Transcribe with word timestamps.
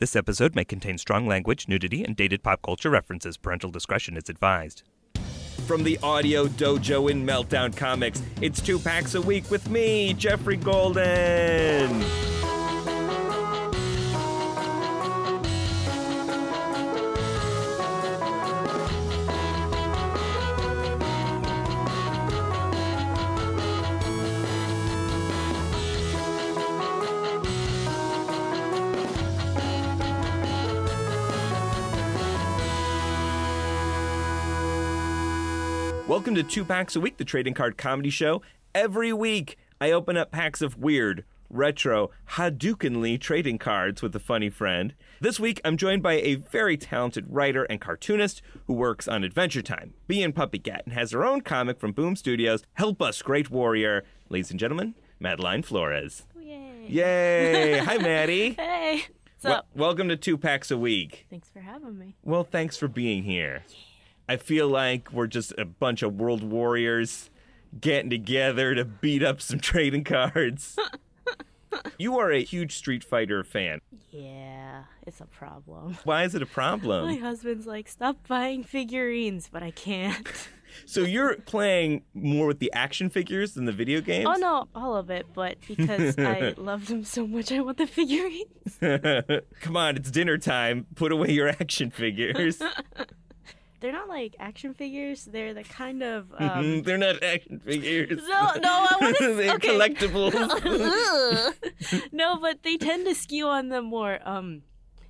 This 0.00 0.16
episode 0.16 0.54
may 0.54 0.64
contain 0.64 0.96
strong 0.96 1.26
language, 1.26 1.68
nudity, 1.68 2.02
and 2.02 2.16
dated 2.16 2.42
pop 2.42 2.62
culture 2.62 2.88
references. 2.88 3.36
Parental 3.36 3.70
discretion 3.70 4.16
is 4.16 4.30
advised. 4.30 4.82
From 5.66 5.84
the 5.84 5.98
Audio 6.02 6.46
Dojo 6.46 7.10
in 7.10 7.26
Meltdown 7.26 7.76
Comics, 7.76 8.22
it's 8.40 8.62
two 8.62 8.78
packs 8.78 9.14
a 9.14 9.20
week 9.20 9.50
with 9.50 9.68
me, 9.68 10.14
Geoffrey 10.14 10.56
Golden. 10.56 12.02
Welcome 36.30 36.48
to 36.48 36.54
Two 36.54 36.64
Packs 36.64 36.94
a 36.94 37.00
Week, 37.00 37.16
the 37.16 37.24
trading 37.24 37.54
card 37.54 37.76
comedy 37.76 38.08
show. 38.08 38.40
Every 38.72 39.12
week, 39.12 39.58
I 39.80 39.90
open 39.90 40.16
up 40.16 40.30
packs 40.30 40.62
of 40.62 40.78
weird, 40.78 41.24
retro, 41.50 42.12
Hadoukenly 42.34 43.20
trading 43.20 43.58
cards 43.58 44.00
with 44.00 44.14
a 44.14 44.20
funny 44.20 44.48
friend. 44.48 44.94
This 45.20 45.40
week, 45.40 45.60
I'm 45.64 45.76
joined 45.76 46.04
by 46.04 46.20
a 46.20 46.36
very 46.36 46.76
talented 46.76 47.26
writer 47.28 47.64
and 47.64 47.80
cartoonist 47.80 48.42
who 48.68 48.74
works 48.74 49.08
on 49.08 49.24
Adventure 49.24 49.60
Time, 49.60 49.94
Bee 50.06 50.22
and 50.22 50.32
Puppy 50.32 50.60
Cat, 50.60 50.82
and 50.84 50.94
has 50.94 51.10
her 51.10 51.24
own 51.24 51.40
comic 51.40 51.80
from 51.80 51.90
Boom 51.90 52.14
Studios, 52.14 52.62
Help 52.74 53.02
Us, 53.02 53.20
Great 53.22 53.50
Warrior. 53.50 54.04
Ladies 54.28 54.52
and 54.52 54.60
gentlemen, 54.60 54.94
Madeleine 55.18 55.64
Flores. 55.64 56.26
Yay. 56.40 56.86
Yay! 56.86 57.78
Hi, 57.78 57.98
Maddie. 57.98 58.50
Hey. 58.56 59.02
What's 59.40 59.56
up? 59.56 59.66
welcome 59.74 60.08
to 60.10 60.16
Two 60.16 60.38
Packs 60.38 60.70
a 60.70 60.78
Week. 60.78 61.26
Thanks 61.28 61.48
for 61.48 61.58
having 61.58 61.98
me. 61.98 62.14
Well, 62.22 62.44
thanks 62.44 62.76
for 62.76 62.86
being 62.86 63.24
here. 63.24 63.64
I 64.30 64.36
feel 64.36 64.68
like 64.68 65.12
we're 65.12 65.26
just 65.26 65.52
a 65.58 65.64
bunch 65.64 66.04
of 66.04 66.20
world 66.20 66.44
warriors 66.44 67.30
getting 67.80 68.10
together 68.10 68.76
to 68.76 68.84
beat 68.84 69.24
up 69.24 69.40
some 69.40 69.58
trading 69.60 70.04
cards. 70.04 70.76
you 71.98 72.16
are 72.16 72.30
a 72.30 72.44
huge 72.44 72.76
Street 72.76 73.02
Fighter 73.02 73.42
fan. 73.42 73.80
Yeah, 74.12 74.84
it's 75.04 75.20
a 75.20 75.24
problem. 75.24 75.98
Why 76.04 76.22
is 76.22 76.36
it 76.36 76.42
a 76.42 76.46
problem? 76.46 77.06
My 77.06 77.16
husband's 77.16 77.66
like, 77.66 77.88
stop 77.88 78.28
buying 78.28 78.62
figurines, 78.62 79.48
but 79.50 79.64
I 79.64 79.72
can't. 79.72 80.24
so 80.86 81.00
you're 81.00 81.34
playing 81.38 82.04
more 82.14 82.46
with 82.46 82.60
the 82.60 82.72
action 82.72 83.10
figures 83.10 83.54
than 83.54 83.64
the 83.64 83.72
video 83.72 84.00
games? 84.00 84.28
oh 84.30 84.38
no, 84.38 84.68
all 84.76 84.94
of 84.94 85.10
it, 85.10 85.26
but 85.34 85.56
because 85.66 86.16
I 86.20 86.54
love 86.56 86.86
them 86.86 87.02
so 87.02 87.26
much, 87.26 87.50
I 87.50 87.58
want 87.62 87.78
the 87.78 87.88
figurines. 87.88 88.78
Come 89.60 89.76
on, 89.76 89.96
it's 89.96 90.12
dinner 90.12 90.38
time. 90.38 90.86
Put 90.94 91.10
away 91.10 91.32
your 91.32 91.48
action 91.48 91.90
figures. 91.90 92.62
They're 93.80 93.92
not 93.92 94.08
like 94.08 94.36
action 94.38 94.74
figures. 94.74 95.24
They're 95.24 95.54
the 95.54 95.64
kind 95.64 96.02
of 96.02 96.32
um. 96.38 96.48
Mm, 96.64 96.84
They're 96.84 96.98
not 96.98 97.22
action 97.22 97.60
figures. 97.60 98.20
No, 98.28 98.52
no, 98.60 98.86
I 98.90 98.96
want 99.00 99.16
to. 99.18 99.34
They're 99.36 99.54
okay. 99.54 99.68
collectibles. 99.68 100.34
no, 102.12 102.36
but 102.38 102.62
they 102.62 102.76
tend 102.76 103.06
to 103.06 103.14
skew 103.14 103.46
on 103.48 103.68
the 103.68 103.82
more 103.82 104.18
um 104.24 104.62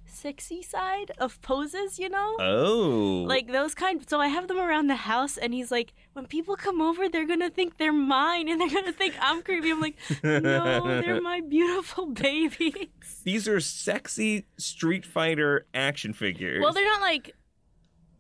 sexy 0.06 0.62
side 0.62 1.12
of 1.18 1.40
poses. 1.40 1.98
You 1.98 2.08
know. 2.10 2.36
oh. 2.40 3.24
like 3.28 3.50
those 3.52 3.74
kind 3.74 4.06
so 4.08 4.20
i 4.20 4.26
have 4.28 4.48
them 4.48 4.58
around 4.58 4.86
the 4.88 4.96
house 4.96 5.36
and 5.36 5.54
he's 5.54 5.70
like 5.70 5.92
when 6.14 6.26
people 6.26 6.56
come 6.56 6.80
over 6.82 7.08
they're 7.08 7.26
gonna 7.26 7.48
think 7.50 7.78
they're 7.78 7.92
mine 7.92 8.48
and 8.48 8.60
they're 8.60 8.68
gonna 8.68 8.92
think 8.92 9.14
i'm 9.20 9.40
creepy 9.42 9.70
i'm 9.70 9.80
like 9.80 9.96
no 10.24 11.00
they're 11.00 11.20
my 11.20 11.40
beautiful 11.40 12.06
babies 12.06 12.88
These 13.24 13.46
are 13.48 13.60
sexy 13.60 14.46
Street 14.58 15.06
Fighter 15.06 15.66
action 15.74 16.12
figures. 16.12 16.60
well 16.62 16.72
they're 16.72 16.84
not 16.84 17.00
like 17.00 17.34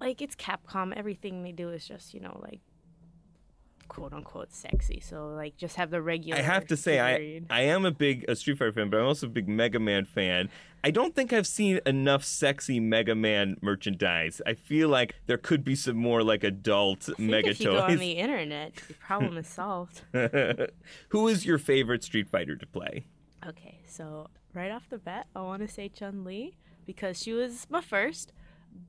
like 0.00 0.22
it's 0.22 0.34
capcom 0.34 0.92
everything 0.96 1.42
they 1.42 1.52
do 1.52 1.70
is 1.70 1.86
just 1.86 2.14
you 2.14 2.20
know 2.20 2.38
like 2.42 2.60
quote 3.88 4.12
unquote 4.12 4.52
sexy 4.52 5.00
so 5.00 5.28
like 5.28 5.56
just 5.56 5.74
have 5.74 5.90
the 5.90 6.00
regular 6.00 6.38
I 6.38 6.42
have 6.42 6.64
to 6.68 6.76
say, 6.76 7.00
I. 7.00 7.42
I 7.50 7.62
am 7.62 7.84
a 7.84 7.90
big 7.90 8.24
a 8.28 8.36
Street 8.36 8.56
Fighter 8.56 8.72
fan, 8.72 8.88
but 8.88 9.00
I'm 9.00 9.06
also 9.06 9.26
a 9.26 9.30
big 9.30 9.48
Mega 9.48 9.80
Man 9.80 10.04
fan. 10.04 10.48
I 10.84 10.92
don't 10.92 11.14
think 11.14 11.32
I've 11.32 11.46
seen 11.46 11.80
enough 11.84 12.24
sexy 12.24 12.78
Mega 12.78 13.16
Man 13.16 13.56
merchandise. 13.60 14.40
I 14.46 14.54
feel 14.54 14.88
like 14.88 15.16
there 15.26 15.38
could 15.38 15.64
be 15.64 15.74
some 15.74 15.96
more 15.96 16.22
like 16.22 16.44
adult 16.44 17.08
Mega 17.18 17.50
if 17.50 17.58
you 17.58 17.66
go 17.66 17.80
on 17.80 17.96
the 17.96 18.12
internet 18.12 18.76
the 18.86 18.94
problem 18.94 19.36
is 19.36 19.48
solved 19.48 20.02
Who 21.08 21.26
is 21.28 21.44
your 21.44 21.58
favorite 21.58 22.04
Street 22.04 22.28
Fighter 22.28 22.54
to 22.54 22.66
play? 22.66 23.06
Okay, 23.46 23.80
so 23.86 24.28
right 24.54 24.70
off 24.70 24.88
the 24.88 24.98
bat, 24.98 25.26
I 25.34 25.40
want 25.40 25.62
to 25.62 25.68
say 25.68 25.88
Chun 25.88 26.24
Li 26.24 26.56
because 26.86 27.20
she 27.20 27.32
was 27.32 27.66
my 27.68 27.80
first, 27.80 28.32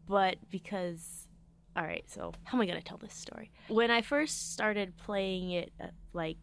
but 0.08 0.38
because. 0.50 1.28
All 1.74 1.84
right, 1.86 2.04
so 2.10 2.34
how 2.44 2.58
am 2.58 2.62
I 2.62 2.66
going 2.66 2.78
to 2.78 2.84
tell 2.84 2.98
this 2.98 3.14
story? 3.14 3.50
When 3.70 3.92
I 3.92 4.02
first 4.02 4.52
started 4.52 4.98
playing 4.98 5.52
it, 5.52 5.72
uh, 5.82 5.88
like 6.12 6.36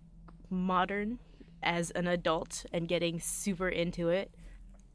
modern 0.49 1.19
as 1.62 1.91
an 1.91 2.06
adult 2.06 2.65
and 2.72 2.88
getting 2.88 3.21
super 3.21 3.69
into 3.69 4.09
it, 4.09 4.32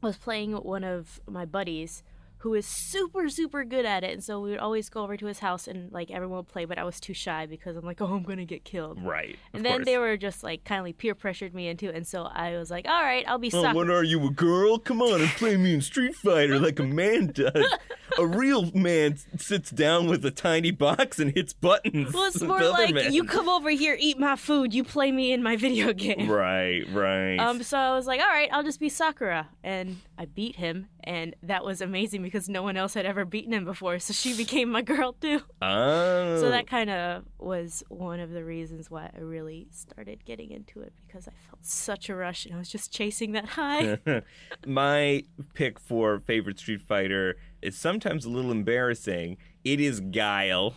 I 0.02 0.06
was 0.06 0.16
playing 0.16 0.52
one 0.54 0.82
of 0.82 1.20
my 1.28 1.44
buddies 1.44 2.02
who 2.44 2.52
is 2.52 2.66
super, 2.66 3.30
super 3.30 3.64
good 3.64 3.86
at 3.86 4.04
it. 4.04 4.12
And 4.12 4.22
so 4.22 4.38
we 4.38 4.50
would 4.50 4.58
always 4.58 4.90
go 4.90 5.02
over 5.02 5.16
to 5.16 5.24
his 5.24 5.38
house 5.38 5.66
and 5.66 5.90
like 5.90 6.10
everyone 6.10 6.36
would 6.36 6.48
play, 6.48 6.66
but 6.66 6.76
I 6.76 6.84
was 6.84 7.00
too 7.00 7.14
shy 7.14 7.46
because 7.46 7.74
I'm 7.74 7.86
like, 7.86 8.00
oh, 8.02 8.06
I'm 8.06 8.22
going 8.22 8.36
to 8.36 8.44
get 8.44 8.64
killed. 8.64 9.02
Right. 9.02 9.38
And 9.54 9.64
then 9.64 9.84
they 9.84 9.96
were 9.96 10.18
just 10.18 10.42
like 10.42 10.62
kindly 10.62 10.92
peer 10.92 11.14
pressured 11.14 11.54
me 11.54 11.68
into 11.68 11.88
it, 11.88 11.94
and 11.94 12.06
so 12.06 12.24
I 12.24 12.58
was 12.58 12.70
like, 12.70 12.86
"All 12.86 13.02
right, 13.02 13.24
I'll 13.26 13.38
be 13.38 13.48
Oh, 13.48 13.62
Sakura." 13.62 13.74
what 13.74 13.90
are 13.90 14.04
you, 14.04 14.26
a 14.26 14.30
girl? 14.30 14.78
Come 14.78 15.00
on 15.00 15.22
and 15.22 15.30
play 15.30 15.56
me 15.56 15.72
in 15.72 15.80
Street 15.80 16.14
Fighter 16.14 16.58
like 16.58 16.78
a 16.78 16.82
man 16.82 17.28
does. 17.28 17.64
a 18.18 18.26
real 18.26 18.70
man 18.72 19.16
sits 19.38 19.70
down 19.70 20.06
with 20.06 20.24
a 20.26 20.30
tiny 20.30 20.70
box 20.70 21.18
and 21.18 21.32
hits 21.32 21.54
buttons. 21.54 22.12
well, 22.12 22.24
it's 22.24 22.42
more 22.42 22.62
like 22.62 22.94
man- 22.94 23.12
you 23.12 23.24
come 23.24 23.48
over 23.48 23.70
here, 23.70 23.96
eat 23.98 24.18
my 24.18 24.36
food, 24.36 24.74
you 24.74 24.84
play 24.84 25.10
me 25.10 25.32
in 25.32 25.42
my 25.42 25.56
video 25.56 25.92
game. 25.94 26.28
Right, 26.28 26.82
right. 26.92 27.38
Um, 27.38 27.62
so 27.62 27.78
I 27.78 27.94
was 27.94 28.06
like, 28.06 28.20
"All 28.20 28.28
right, 28.28 28.50
I'll 28.52 28.62
just 28.62 28.80
be 28.80 28.90
Sakura," 28.90 29.48
and 29.62 29.96
I 30.18 30.26
beat 30.26 30.56
him, 30.56 30.88
and 31.02 31.34
that 31.42 31.64
was 31.64 31.80
amazing 31.80 32.22
because 32.22 32.33
no 32.48 32.62
one 32.62 32.76
else 32.76 32.94
had 32.94 33.06
ever 33.06 33.24
beaten 33.24 33.52
him 33.52 33.64
before, 33.64 33.98
so 33.98 34.12
she 34.12 34.36
became 34.36 34.70
my 34.70 34.82
girl 34.82 35.12
too. 35.12 35.40
oh. 35.62 36.40
So 36.40 36.50
that 36.50 36.66
kind 36.66 36.90
of 36.90 37.24
was 37.38 37.82
one 37.88 38.20
of 38.20 38.30
the 38.30 38.44
reasons 38.44 38.90
why 38.90 39.10
I 39.14 39.20
really 39.20 39.68
started 39.70 40.24
getting 40.24 40.50
into 40.50 40.80
it 40.80 40.92
because 41.06 41.28
I 41.28 41.32
felt 41.48 41.64
such 41.64 42.08
a 42.08 42.14
rush 42.14 42.44
and 42.46 42.54
I 42.54 42.58
was 42.58 42.68
just 42.68 42.92
chasing 42.92 43.32
that 43.32 43.46
high. 43.46 43.98
My 44.66 45.24
pick 45.54 45.78
for 45.78 46.20
favorite 46.20 46.58
Street 46.58 46.82
Fighter 46.82 47.36
is 47.64 47.76
sometimes 47.76 48.24
a 48.24 48.30
little 48.30 48.50
embarrassing. 48.50 49.36
It 49.64 49.80
is 49.80 50.00
Guile. 50.00 50.74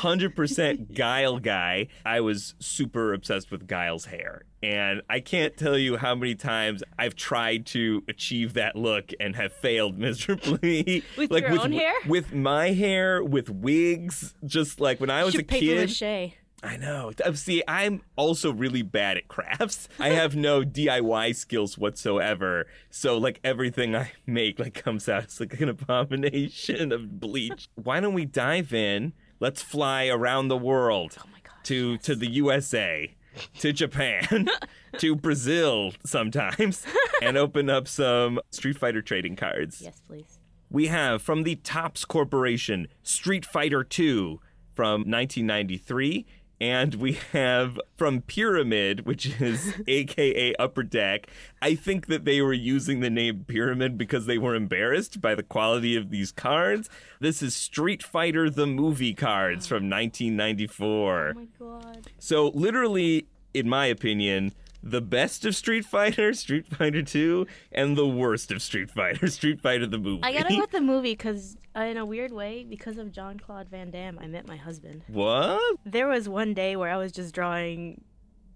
100% 0.00 0.94
Guile 0.96 1.38
guy. 1.38 1.88
I 2.04 2.20
was 2.20 2.54
super 2.58 3.12
obsessed 3.12 3.50
with 3.50 3.66
Guile's 3.66 4.06
hair. 4.06 4.42
And 4.62 5.02
I 5.10 5.20
can't 5.20 5.56
tell 5.56 5.76
you 5.76 5.96
how 5.96 6.14
many 6.14 6.34
times 6.34 6.82
I've 6.98 7.14
tried 7.16 7.66
to 7.66 8.02
achieve 8.08 8.54
that 8.54 8.76
look 8.76 9.10
and 9.20 9.34
have 9.36 9.52
failed 9.52 9.98
miserably. 9.98 11.02
With 11.16 11.30
your 11.30 11.60
own 11.60 11.72
hair? 11.72 11.94
With 12.06 12.32
my 12.32 12.70
hair, 12.70 13.22
with 13.22 13.50
wigs. 13.50 14.34
Just 14.44 14.80
like 14.80 15.00
when 15.00 15.10
I 15.10 15.24
was 15.24 15.32
Should 15.34 15.42
a 15.42 15.44
kid. 15.44 15.90
mache. 16.00 16.34
I 16.62 16.76
know. 16.76 17.12
Uh, 17.24 17.32
See, 17.32 17.62
I'm 17.66 18.02
also 18.14 18.52
really 18.52 18.82
bad 18.82 19.16
at 19.16 19.26
crafts. 19.28 19.88
I 19.98 20.08
have 20.20 20.36
no 20.36 20.62
DIY 20.62 21.34
skills 21.34 21.76
whatsoever. 21.76 22.66
So 22.90 23.18
like 23.18 23.40
everything 23.42 23.96
I 23.96 24.12
make 24.26 24.58
like 24.58 24.74
comes 24.74 25.08
out 25.08 25.24
as 25.24 25.40
like 25.40 25.60
an 25.60 25.68
abomination 25.68 26.92
of 26.92 27.18
bleach. 27.20 27.68
Why 27.74 27.98
don't 28.00 28.14
we 28.14 28.24
dive 28.24 28.72
in? 28.72 29.12
Let's 29.40 29.60
fly 29.60 30.06
around 30.06 30.48
the 30.48 30.56
world 30.56 31.16
Oh 31.18 31.24
gosh. 31.42 31.52
to 31.64 31.98
to 31.98 32.14
the 32.14 32.30
USA, 32.30 33.12
to 33.58 33.72
Japan, 33.72 34.48
to 34.98 35.16
Brazil 35.16 35.92
sometimes, 36.06 36.86
and 37.20 37.36
open 37.36 37.68
up 37.68 37.88
some 37.88 38.38
Street 38.52 38.78
Fighter 38.78 39.02
trading 39.02 39.34
cards. 39.34 39.80
Yes, 39.82 40.00
please. 40.06 40.38
We 40.70 40.86
have 40.86 41.20
from 41.22 41.42
the 41.42 41.56
Topps 41.56 42.04
Corporation 42.04 42.86
Street 43.02 43.44
Fighter 43.44 43.84
II 43.98 44.38
from 44.74 45.00
1993. 45.00 46.24
And 46.62 46.94
we 46.94 47.18
have 47.32 47.80
from 47.96 48.20
Pyramid, 48.20 49.04
which 49.04 49.40
is 49.40 49.74
AKA 49.88 50.54
Upper 50.60 50.84
Deck. 50.84 51.26
I 51.60 51.74
think 51.74 52.06
that 52.06 52.24
they 52.24 52.40
were 52.40 52.52
using 52.52 53.00
the 53.00 53.10
name 53.10 53.44
Pyramid 53.48 53.98
because 53.98 54.26
they 54.26 54.38
were 54.38 54.54
embarrassed 54.54 55.20
by 55.20 55.34
the 55.34 55.42
quality 55.42 55.96
of 55.96 56.10
these 56.10 56.30
cards. 56.30 56.88
This 57.18 57.42
is 57.42 57.56
Street 57.56 58.00
Fighter 58.00 58.48
the 58.48 58.68
movie 58.68 59.12
cards 59.12 59.66
from 59.66 59.90
1994. 59.90 61.34
Oh 61.36 61.40
my 61.40 61.46
god. 61.58 62.06
So, 62.20 62.52
literally, 62.54 63.26
in 63.52 63.68
my 63.68 63.86
opinion, 63.86 64.52
the 64.82 65.00
best 65.00 65.44
of 65.44 65.54
Street 65.54 65.84
Fighter, 65.84 66.32
Street 66.32 66.66
Fighter 66.66 67.02
2, 67.02 67.46
and 67.70 67.96
the 67.96 68.06
worst 68.06 68.50
of 68.50 68.60
Street 68.60 68.90
Fighter, 68.90 69.26
Street 69.28 69.60
Fighter 69.60 69.86
the 69.86 69.98
movie. 69.98 70.22
I 70.22 70.32
gotta 70.32 70.48
go 70.54 70.60
with 70.60 70.70
the 70.72 70.80
movie 70.80 71.12
because, 71.12 71.56
uh, 71.76 71.80
in 71.82 71.96
a 71.96 72.04
weird 72.04 72.32
way, 72.32 72.64
because 72.68 72.98
of 72.98 73.12
John 73.12 73.38
Claude 73.38 73.68
Van 73.68 73.90
Damme, 73.90 74.18
I 74.20 74.26
met 74.26 74.46
my 74.48 74.56
husband. 74.56 75.02
what? 75.06 75.60
There 75.84 76.08
was 76.08 76.28
one 76.28 76.54
day 76.54 76.76
where 76.76 76.90
I 76.90 76.96
was 76.96 77.12
just 77.12 77.34
drawing. 77.34 78.02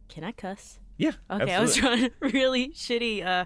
Can 0.09 0.25
I 0.25 0.33
cuss? 0.33 0.79
Yeah. 0.99 1.13
Okay, 1.31 1.55
I 1.55 1.61
was 1.61 1.77
drawing 1.77 2.11
really 2.21 2.71
shitty 2.71 3.25
uh, 3.25 3.45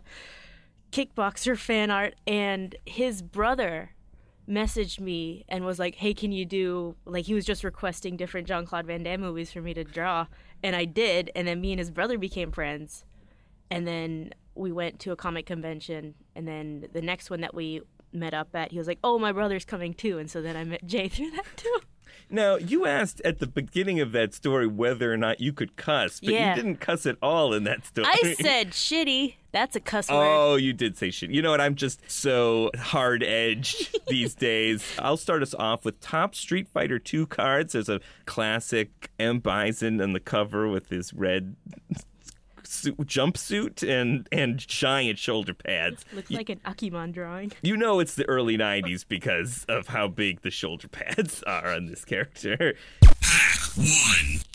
kickboxer 0.92 1.56
fan 1.56 1.90
art, 1.90 2.14
and 2.26 2.74
his 2.86 3.22
brother 3.22 3.90
messaged 4.48 5.00
me 5.00 5.44
and 5.48 5.64
was 5.64 5.78
like, 5.78 5.96
"Hey, 5.96 6.14
can 6.14 6.32
you 6.32 6.44
do 6.44 6.96
like 7.04 7.26
he 7.26 7.34
was 7.34 7.44
just 7.44 7.64
requesting 7.64 8.16
different 8.16 8.46
Jean 8.46 8.66
Claude 8.66 8.86
Van 8.86 9.02
Damme 9.02 9.20
movies 9.20 9.52
for 9.52 9.60
me 9.60 9.74
to 9.74 9.84
draw?" 9.84 10.26
And 10.62 10.76
I 10.76 10.84
did, 10.84 11.30
and 11.34 11.48
then 11.48 11.60
me 11.60 11.72
and 11.72 11.78
his 11.78 11.90
brother 11.90 12.18
became 12.18 12.52
friends, 12.52 13.04
and 13.70 13.86
then 13.86 14.30
we 14.54 14.72
went 14.72 14.98
to 15.00 15.12
a 15.12 15.16
comic 15.16 15.46
convention, 15.46 16.14
and 16.34 16.46
then 16.46 16.86
the 16.92 17.00
next 17.00 17.30
one 17.30 17.40
that 17.40 17.54
we 17.54 17.80
met 18.12 18.34
up 18.34 18.48
at, 18.54 18.72
he 18.72 18.78
was 18.78 18.86
like, 18.86 18.98
"Oh, 19.02 19.18
my 19.18 19.32
brother's 19.32 19.64
coming 19.64 19.94
too," 19.94 20.18
and 20.18 20.30
so 20.30 20.42
then 20.42 20.56
I 20.56 20.64
met 20.64 20.84
Jay 20.86 21.08
through 21.14 21.30
that 21.30 21.46
too. 21.56 21.78
Now, 22.28 22.56
you 22.56 22.86
asked 22.86 23.20
at 23.24 23.38
the 23.38 23.46
beginning 23.46 24.00
of 24.00 24.12
that 24.12 24.34
story 24.34 24.66
whether 24.66 25.12
or 25.12 25.16
not 25.16 25.40
you 25.40 25.52
could 25.52 25.76
cuss, 25.76 26.20
but 26.20 26.28
Yeah. 26.30 26.50
you 26.50 26.62
didn't 26.62 26.76
cuss 26.76 27.06
at 27.06 27.16
all 27.22 27.54
in 27.54 27.64
that 27.64 27.86
story. 27.86 28.06
I 28.08 28.34
said 28.34 28.70
shitty. 28.70 29.34
That's 29.52 29.74
a 29.76 29.80
cuss 29.80 30.08
word. 30.08 30.16
Oh, 30.16 30.56
you 30.56 30.72
did 30.72 30.96
say 30.96 31.10
shit. 31.10 31.30
You 31.30 31.42
know 31.42 31.50
what? 31.50 31.60
I'm 31.60 31.74
just 31.74 32.08
so 32.10 32.70
hard 32.76 33.22
edged 33.22 33.96
these 34.08 34.34
days. 34.34 34.84
I'll 34.98 35.16
start 35.16 35.42
us 35.42 35.54
off 35.54 35.84
with 35.84 36.00
Topps 36.00 36.38
Street 36.38 36.68
Fighter 36.68 36.98
2 36.98 37.26
cards. 37.26 37.72
There's 37.72 37.88
a 37.88 38.00
classic 38.26 39.10
M. 39.18 39.40
Bison 39.40 40.00
on 40.00 40.12
the 40.12 40.20
cover 40.20 40.68
with 40.68 40.88
his 40.88 41.12
red 41.12 41.56
suit, 42.62 42.96
jumpsuit 42.98 43.88
and, 43.88 44.28
and 44.30 44.58
giant 44.58 45.18
shoulder 45.18 45.54
pads. 45.54 46.04
Looks 46.12 46.30
like 46.30 46.48
an 46.48 46.60
Akiman 46.64 47.12
drawing. 47.12 47.52
You 47.62 47.76
know 47.76 47.98
it's 48.00 48.14
the 48.14 48.28
early 48.28 48.56
90s 48.56 49.04
because 49.06 49.64
of 49.68 49.88
how 49.88 50.08
big 50.08 50.42
the 50.42 50.50
shoulder 50.50 50.88
pads 50.88 51.42
are 51.46 51.72
on 51.72 51.86
this 51.86 52.04
character. 52.04 52.74
One. 53.76 53.86
Can't 53.86 54.40
stop 54.40 54.49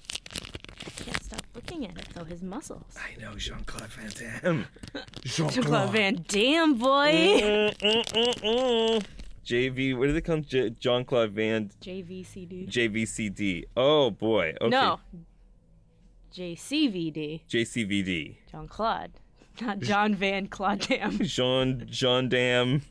looking 1.75 1.97
at 1.97 1.97
it 2.01 2.13
though. 2.13 2.23
His 2.23 2.41
muscles. 2.41 2.95
I 2.97 3.21
know 3.21 3.35
Jean 3.35 3.63
Claude 3.65 3.89
Van 3.89 4.11
Damme. 4.43 4.67
Jean-Claude 5.23 5.89
Van 5.91 6.25
Damme, 6.27 6.77
boy. 6.77 7.11
JV, 9.45 9.97
what 9.97 10.07
do 10.07 10.13
they 10.13 10.21
call 10.21 10.39
Jean 10.39 11.05
Claude 11.05 11.31
Van 11.31 11.71
JVCD. 11.81 12.67
JVCD? 12.69 13.65
Oh 13.77 14.09
boy. 14.11 14.55
Okay. 14.59 14.69
No. 14.69 14.99
JCVD. 16.33 17.41
JCVD. 17.47 18.37
Jean 18.51 18.67
Claude. 18.67 19.11
Not 19.61 19.79
John 19.79 20.15
Van 20.15 20.47
Claude 20.47 20.79
Dam. 20.79 21.19
Jean 21.21 21.85
Jean 21.89 22.27
Dam 22.27 22.81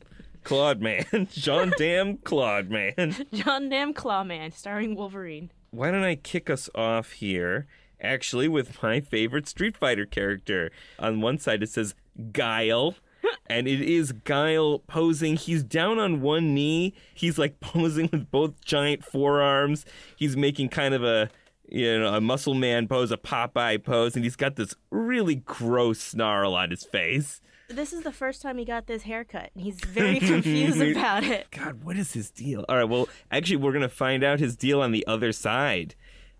Claude 0.44 0.80
Man. 0.80 1.28
Jean 1.30 1.72
Dam 1.76 2.18
Claude 2.18 2.70
Man. 2.70 3.26
John 3.32 3.68
Dam 3.68 3.92
Clawman, 3.92 4.52
starring 4.52 4.94
Wolverine. 4.94 5.50
Why 5.72 5.90
don't 5.90 6.04
I 6.04 6.14
kick 6.14 6.48
us 6.48 6.70
off 6.74 7.12
here? 7.12 7.66
Actually, 8.04 8.48
with 8.48 8.82
my 8.82 9.00
favorite 9.00 9.48
Street 9.48 9.76
Fighter 9.76 10.06
character. 10.06 10.70
On 10.98 11.20
one 11.20 11.38
side 11.38 11.62
it 11.62 11.70
says 11.70 11.94
Guile. 12.32 12.94
And 13.48 13.66
it 13.66 13.80
is 13.80 14.12
Guile 14.12 14.80
posing. 14.80 15.36
He's 15.36 15.62
down 15.62 15.98
on 15.98 16.20
one 16.20 16.54
knee. 16.54 16.92
He's 17.14 17.38
like 17.38 17.58
posing 17.60 18.08
with 18.12 18.30
both 18.30 18.62
giant 18.64 19.02
forearms. 19.02 19.86
He's 20.16 20.36
making 20.36 20.68
kind 20.68 20.92
of 20.92 21.02
a 21.02 21.30
you 21.68 21.98
know, 21.98 22.14
a 22.14 22.20
muscle 22.20 22.54
man 22.54 22.86
pose, 22.86 23.10
a 23.10 23.16
Popeye 23.16 23.82
pose, 23.82 24.14
and 24.14 24.24
he's 24.24 24.36
got 24.36 24.56
this 24.56 24.74
really 24.90 25.36
gross 25.36 26.00
snarl 26.00 26.54
on 26.54 26.70
his 26.70 26.84
face. 26.84 27.40
This 27.68 27.92
is 27.92 28.02
the 28.02 28.12
first 28.12 28.42
time 28.42 28.58
he 28.58 28.64
got 28.64 28.86
this 28.86 29.02
haircut, 29.02 29.50
and 29.54 29.64
he's 29.64 29.80
very 29.80 30.20
confused 30.20 30.80
about 30.80 31.24
it. 31.24 31.46
God, 31.50 31.82
what 31.82 31.96
is 31.96 32.12
his 32.12 32.30
deal? 32.30 32.64
All 32.68 32.76
right, 32.76 32.88
well, 32.88 33.08
actually, 33.30 33.56
we're 33.56 33.72
going 33.72 33.82
to 33.82 33.88
find 33.88 34.22
out 34.22 34.38
his 34.38 34.54
deal 34.56 34.82
on 34.82 34.92
the 34.92 35.06
other 35.06 35.32
side. 35.32 35.94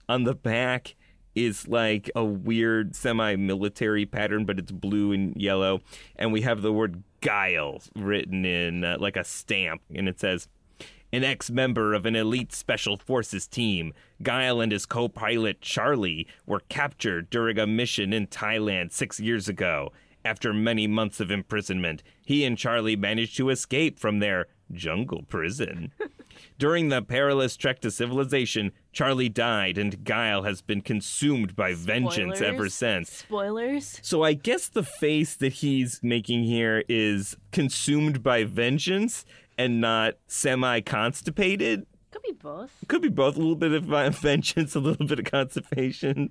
On 0.06 0.24
the 0.24 0.34
back 0.34 0.94
is 1.34 1.68
like 1.68 2.10
a 2.14 2.24
weird 2.24 2.94
semi 2.94 3.36
military 3.36 4.06
pattern, 4.06 4.44
but 4.44 4.58
it's 4.58 4.72
blue 4.72 5.12
and 5.12 5.34
yellow. 5.40 5.80
And 6.16 6.32
we 6.32 6.42
have 6.42 6.62
the 6.62 6.72
word 6.72 7.02
guile 7.20 7.82
written 7.96 8.44
in 8.44 8.84
uh, 8.84 8.96
like 9.00 9.16
a 9.16 9.24
stamp, 9.24 9.82
and 9.94 10.08
it 10.08 10.20
says, 10.20 10.48
an 11.14 11.22
ex 11.22 11.48
member 11.48 11.94
of 11.94 12.06
an 12.06 12.16
elite 12.16 12.52
special 12.52 12.96
forces 12.96 13.46
team, 13.46 13.94
Guile 14.22 14.60
and 14.60 14.72
his 14.72 14.84
co 14.84 15.08
pilot 15.08 15.60
Charlie 15.60 16.26
were 16.44 16.62
captured 16.68 17.30
during 17.30 17.56
a 17.56 17.68
mission 17.68 18.12
in 18.12 18.26
Thailand 18.26 18.90
six 18.90 19.20
years 19.20 19.48
ago. 19.48 19.92
After 20.24 20.52
many 20.52 20.88
months 20.88 21.20
of 21.20 21.30
imprisonment, 21.30 22.02
he 22.24 22.44
and 22.44 22.58
Charlie 22.58 22.96
managed 22.96 23.36
to 23.36 23.50
escape 23.50 24.00
from 24.00 24.18
their 24.18 24.46
jungle 24.72 25.24
prison. 25.28 25.92
During 26.58 26.88
the 26.88 27.02
perilous 27.02 27.56
trek 27.56 27.80
to 27.80 27.90
civilization, 27.90 28.72
Charlie 28.92 29.28
died 29.28 29.78
and 29.78 30.04
Guile 30.04 30.42
has 30.42 30.62
been 30.62 30.80
consumed 30.80 31.54
by 31.56 31.74
vengeance 31.74 32.40
ever 32.40 32.68
since. 32.68 33.10
Spoilers. 33.10 34.00
So 34.02 34.22
I 34.22 34.34
guess 34.34 34.68
the 34.68 34.82
face 34.82 35.34
that 35.36 35.54
he's 35.54 36.00
making 36.02 36.44
here 36.44 36.84
is 36.88 37.36
consumed 37.52 38.22
by 38.22 38.44
vengeance 38.44 39.24
and 39.58 39.80
not 39.80 40.14
semi 40.26 40.80
constipated. 40.80 41.86
Could 42.10 42.22
be 42.22 42.32
both. 42.32 42.70
Could 42.86 43.02
be 43.02 43.08
both 43.08 43.34
a 43.36 43.38
little 43.38 43.56
bit 43.56 43.72
of 43.72 43.92
uh, 43.92 44.10
vengeance, 44.10 44.74
a 44.74 44.80
little 44.80 45.06
bit 45.06 45.18
of 45.18 45.24
constipation. 45.24 46.30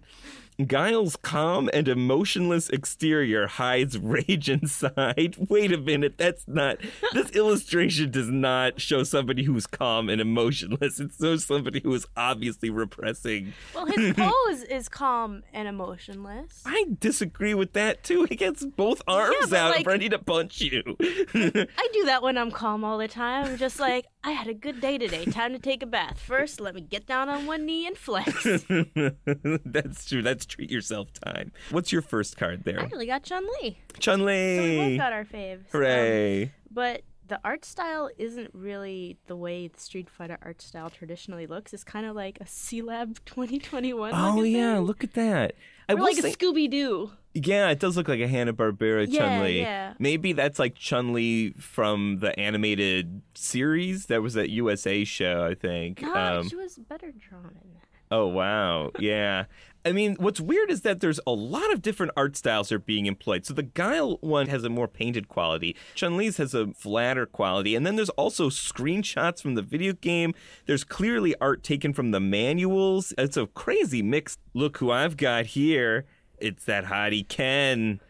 Guile's 0.68 1.16
calm 1.16 1.70
and 1.74 1.88
emotionless 1.88 2.70
exterior 2.70 3.48
hides 3.48 3.98
rage 3.98 4.50
inside. 4.50 5.36
Wait 5.50 5.72
a 5.72 5.78
minute, 5.78 6.18
that's 6.18 6.48
not. 6.48 6.78
This 7.14 7.32
illustration 7.32 8.12
does 8.12 8.30
not 8.30 8.80
show 8.80 9.04
somebody 9.04 9.44
who's 9.44 9.66
calm 9.68 10.10
and 10.10 10.22
emotionless. 10.22 11.00
It 11.00 11.12
shows 11.20 11.46
somebody 11.46 11.82
who 11.82 11.94
is 11.94 12.06
obviously 12.16 12.70
repressing. 12.70 13.54
Well, 13.74 13.86
his 13.88 14.14
pose 14.18 14.64
is 14.64 14.90
calm 14.90 15.44
and 15.54 15.68
emotionless. 15.68 16.62
I 16.66 16.86
disagree 17.00 17.54
with 17.54 17.74
that 17.74 18.04
too. 18.04 18.26
He 18.30 18.36
gets 18.36 18.66
both 18.66 19.02
arms 19.08 19.36
but, 19.50 19.54
out, 19.54 19.72
like- 19.72 19.88
ready 19.88 20.10
to 20.10 20.20
punch 20.20 20.62
you. 20.62 20.84
I 21.00 21.90
do 21.94 22.06
that 22.06 22.22
when 22.22 22.38
I'm 22.38 22.52
calm 22.52 22.84
all 22.84 22.98
the 22.98 23.08
time. 23.08 23.46
I'm 23.46 23.58
just 23.58 23.80
like, 23.80 24.06
I 24.26 24.32
had 24.32 24.48
a 24.48 24.54
good 24.54 24.80
day 24.80 24.98
today. 24.98 25.26
Time 25.26 25.52
to 25.52 25.60
take 25.60 25.84
a 25.84 25.86
bath. 25.86 26.18
First, 26.18 26.62
let 26.62 26.76
me 26.76 26.82
get 26.82 27.06
down 27.06 27.28
on 27.28 27.46
one 27.46 27.66
knee 27.66 27.86
and 27.86 27.98
flex. 27.98 28.44
That's 29.66 30.06
true. 30.06 30.22
That's 30.22 30.46
treat 30.46 30.72
yourself 30.72 31.10
time. 31.14 31.52
What's 31.72 31.92
your 31.92 32.02
first 32.02 32.38
card 32.38 32.64
there? 32.64 32.80
I 32.80 32.86
really 32.86 33.06
got 33.06 33.24
Chun 33.24 33.46
Li. 33.62 33.80
Chun 34.00 34.20
So 34.20 34.26
we 34.26 34.78
both 34.78 34.98
got 34.98 35.12
our 35.12 35.26
faves. 35.26 35.70
Hooray. 35.72 36.44
Um, 36.44 36.52
but 36.72 37.02
the 37.28 37.40
art 37.44 37.66
style 37.66 38.10
isn't 38.18 38.52
really 38.54 39.18
the 39.28 39.36
way 39.36 39.68
the 39.68 39.80
Street 39.80 40.10
Fighter 40.10 40.38
art 40.42 40.62
style 40.62 40.90
traditionally 40.90 41.48
looks. 41.48 41.74
It's 41.74 41.84
kind 41.84 42.06
of 42.06 42.16
like 42.16 42.38
a 42.40 42.48
C 42.48 42.82
Lab 42.82 43.20
2021. 43.26 44.12
Oh 44.14 44.42
yeah, 44.44 44.76
thing. 44.76 44.86
look 44.86 45.04
at 45.04 45.14
that. 45.16 45.56
Or 45.90 45.98
will 45.98 46.04
like 46.04 46.16
say, 46.16 46.32
a 46.32 46.36
Scooby 46.36 46.70
Doo. 46.70 47.12
Yeah, 47.34 47.70
it 47.70 47.80
does 47.80 47.98
look 47.98 48.08
like 48.08 48.20
a 48.20 48.28
Hanna 48.28 48.54
Barbera 48.54 49.06
Yeah, 49.10 49.20
Chun 49.20 49.44
Li. 49.44 49.60
yeah. 49.62 49.94
Maybe 50.00 50.34
that's 50.34 50.60
like 50.60 50.76
Chun 50.76 51.14
Li 51.14 51.52
from 51.54 52.20
the 52.20 52.38
animated 52.40 53.22
series. 53.34 54.06
That 54.08 54.22
was 54.22 54.34
that 54.36 54.50
USA 54.50 55.04
show, 55.04 55.44
I 55.46 55.56
think. 55.56 56.02
No, 56.02 56.14
Um, 56.14 56.50
she 56.50 56.56
was 56.56 56.78
better 56.78 57.12
drawn 57.12 57.46
in 57.64 57.72
that. 57.74 57.88
Oh 58.12 58.28
wow, 58.28 58.92
yeah. 59.00 59.46
I 59.86 59.92
mean, 59.92 60.16
what's 60.18 60.40
weird 60.40 60.70
is 60.72 60.82
that 60.82 61.02
there's 61.02 61.20
a 61.28 61.32
lot 61.32 61.74
of 61.74 61.82
different 61.82 62.14
art 62.16 62.38
styles 62.38 62.72
are 62.72 62.80
being 62.80 63.06
employed. 63.06 63.46
So 63.46 63.54
the 63.54 63.64
Guile 63.64 64.18
one 64.22 64.48
has 64.48 64.64
a 64.64 64.70
more 64.70 64.88
painted 64.88 65.28
quality. 65.28 65.76
Chun 65.96 66.16
Li's 66.16 66.38
has 66.38 66.54
a 66.54 66.68
flatter 66.74 67.26
quality, 67.26 67.76
and 67.76 67.86
then 67.86 67.96
there's 67.98 68.10
also 68.12 68.50
screenshots 68.50 69.42
from 69.42 69.56
the 69.56 69.62
video 69.62 69.92
game. 69.94 70.34
There's 70.68 70.84
clearly 70.86 71.34
art 71.42 71.64
taken 71.64 71.92
from 71.92 72.12
the 72.12 72.20
manuals. 72.22 73.14
It's 73.18 73.36
a 73.36 73.48
crazy 73.48 74.02
mix. 74.02 74.38
Look 74.54 74.78
who 74.78 74.90
I've 74.92 75.18
got 75.18 75.48
here. 75.48 76.06
It's 76.44 76.66
that 76.66 76.86
hottie 76.86 77.28
Ken. 77.28 78.02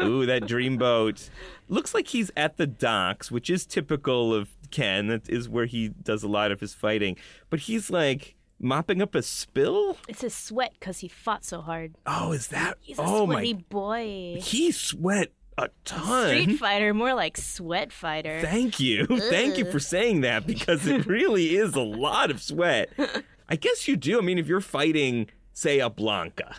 Ooh, 0.00 0.26
that 0.26 0.42
dreamboat. 0.42 1.30
Looks 1.68 1.94
like 1.94 2.08
he's 2.08 2.30
at 2.36 2.56
the 2.56 2.66
docks, 2.66 3.30
which 3.30 3.50
is 3.50 3.66
typical 3.66 4.34
of 4.34 4.50
Ken. 4.70 5.08
That 5.08 5.28
is 5.28 5.48
where 5.48 5.66
he 5.66 5.88
does 5.88 6.22
a 6.22 6.28
lot 6.28 6.52
of 6.52 6.60
his 6.60 6.74
fighting. 6.74 7.16
But 7.50 7.60
he's 7.60 7.90
like 7.90 8.36
mopping 8.60 9.02
up 9.02 9.14
a 9.14 9.22
spill. 9.22 9.96
It's 10.06 10.20
his 10.20 10.34
sweat 10.34 10.74
because 10.78 10.98
he 10.98 11.08
fought 11.08 11.44
so 11.44 11.60
hard. 11.62 11.94
Oh, 12.06 12.32
is 12.32 12.48
that? 12.48 12.76
He's 12.80 12.98
a 12.98 13.02
oh 13.02 13.24
sweaty 13.24 13.54
my! 13.54 13.64
boy. 13.70 14.38
He 14.40 14.70
sweat 14.70 15.32
a 15.56 15.70
ton. 15.84 16.28
Street 16.28 16.58
Fighter, 16.58 16.94
more 16.94 17.14
like 17.14 17.36
Sweat 17.36 17.92
Fighter. 17.92 18.40
Thank 18.40 18.78
you, 18.78 19.06
thank 19.30 19.58
you 19.58 19.64
for 19.64 19.80
saying 19.80 20.20
that 20.20 20.46
because 20.46 20.86
it 20.86 21.06
really 21.06 21.56
is 21.56 21.74
a 21.74 21.80
lot 21.80 22.30
of 22.30 22.40
sweat. 22.40 22.90
I 23.48 23.56
guess 23.56 23.88
you 23.88 23.96
do. 23.96 24.18
I 24.18 24.20
mean, 24.20 24.38
if 24.38 24.46
you're 24.46 24.60
fighting, 24.60 25.28
say, 25.52 25.80
a 25.80 25.90
Blanka, 25.90 26.54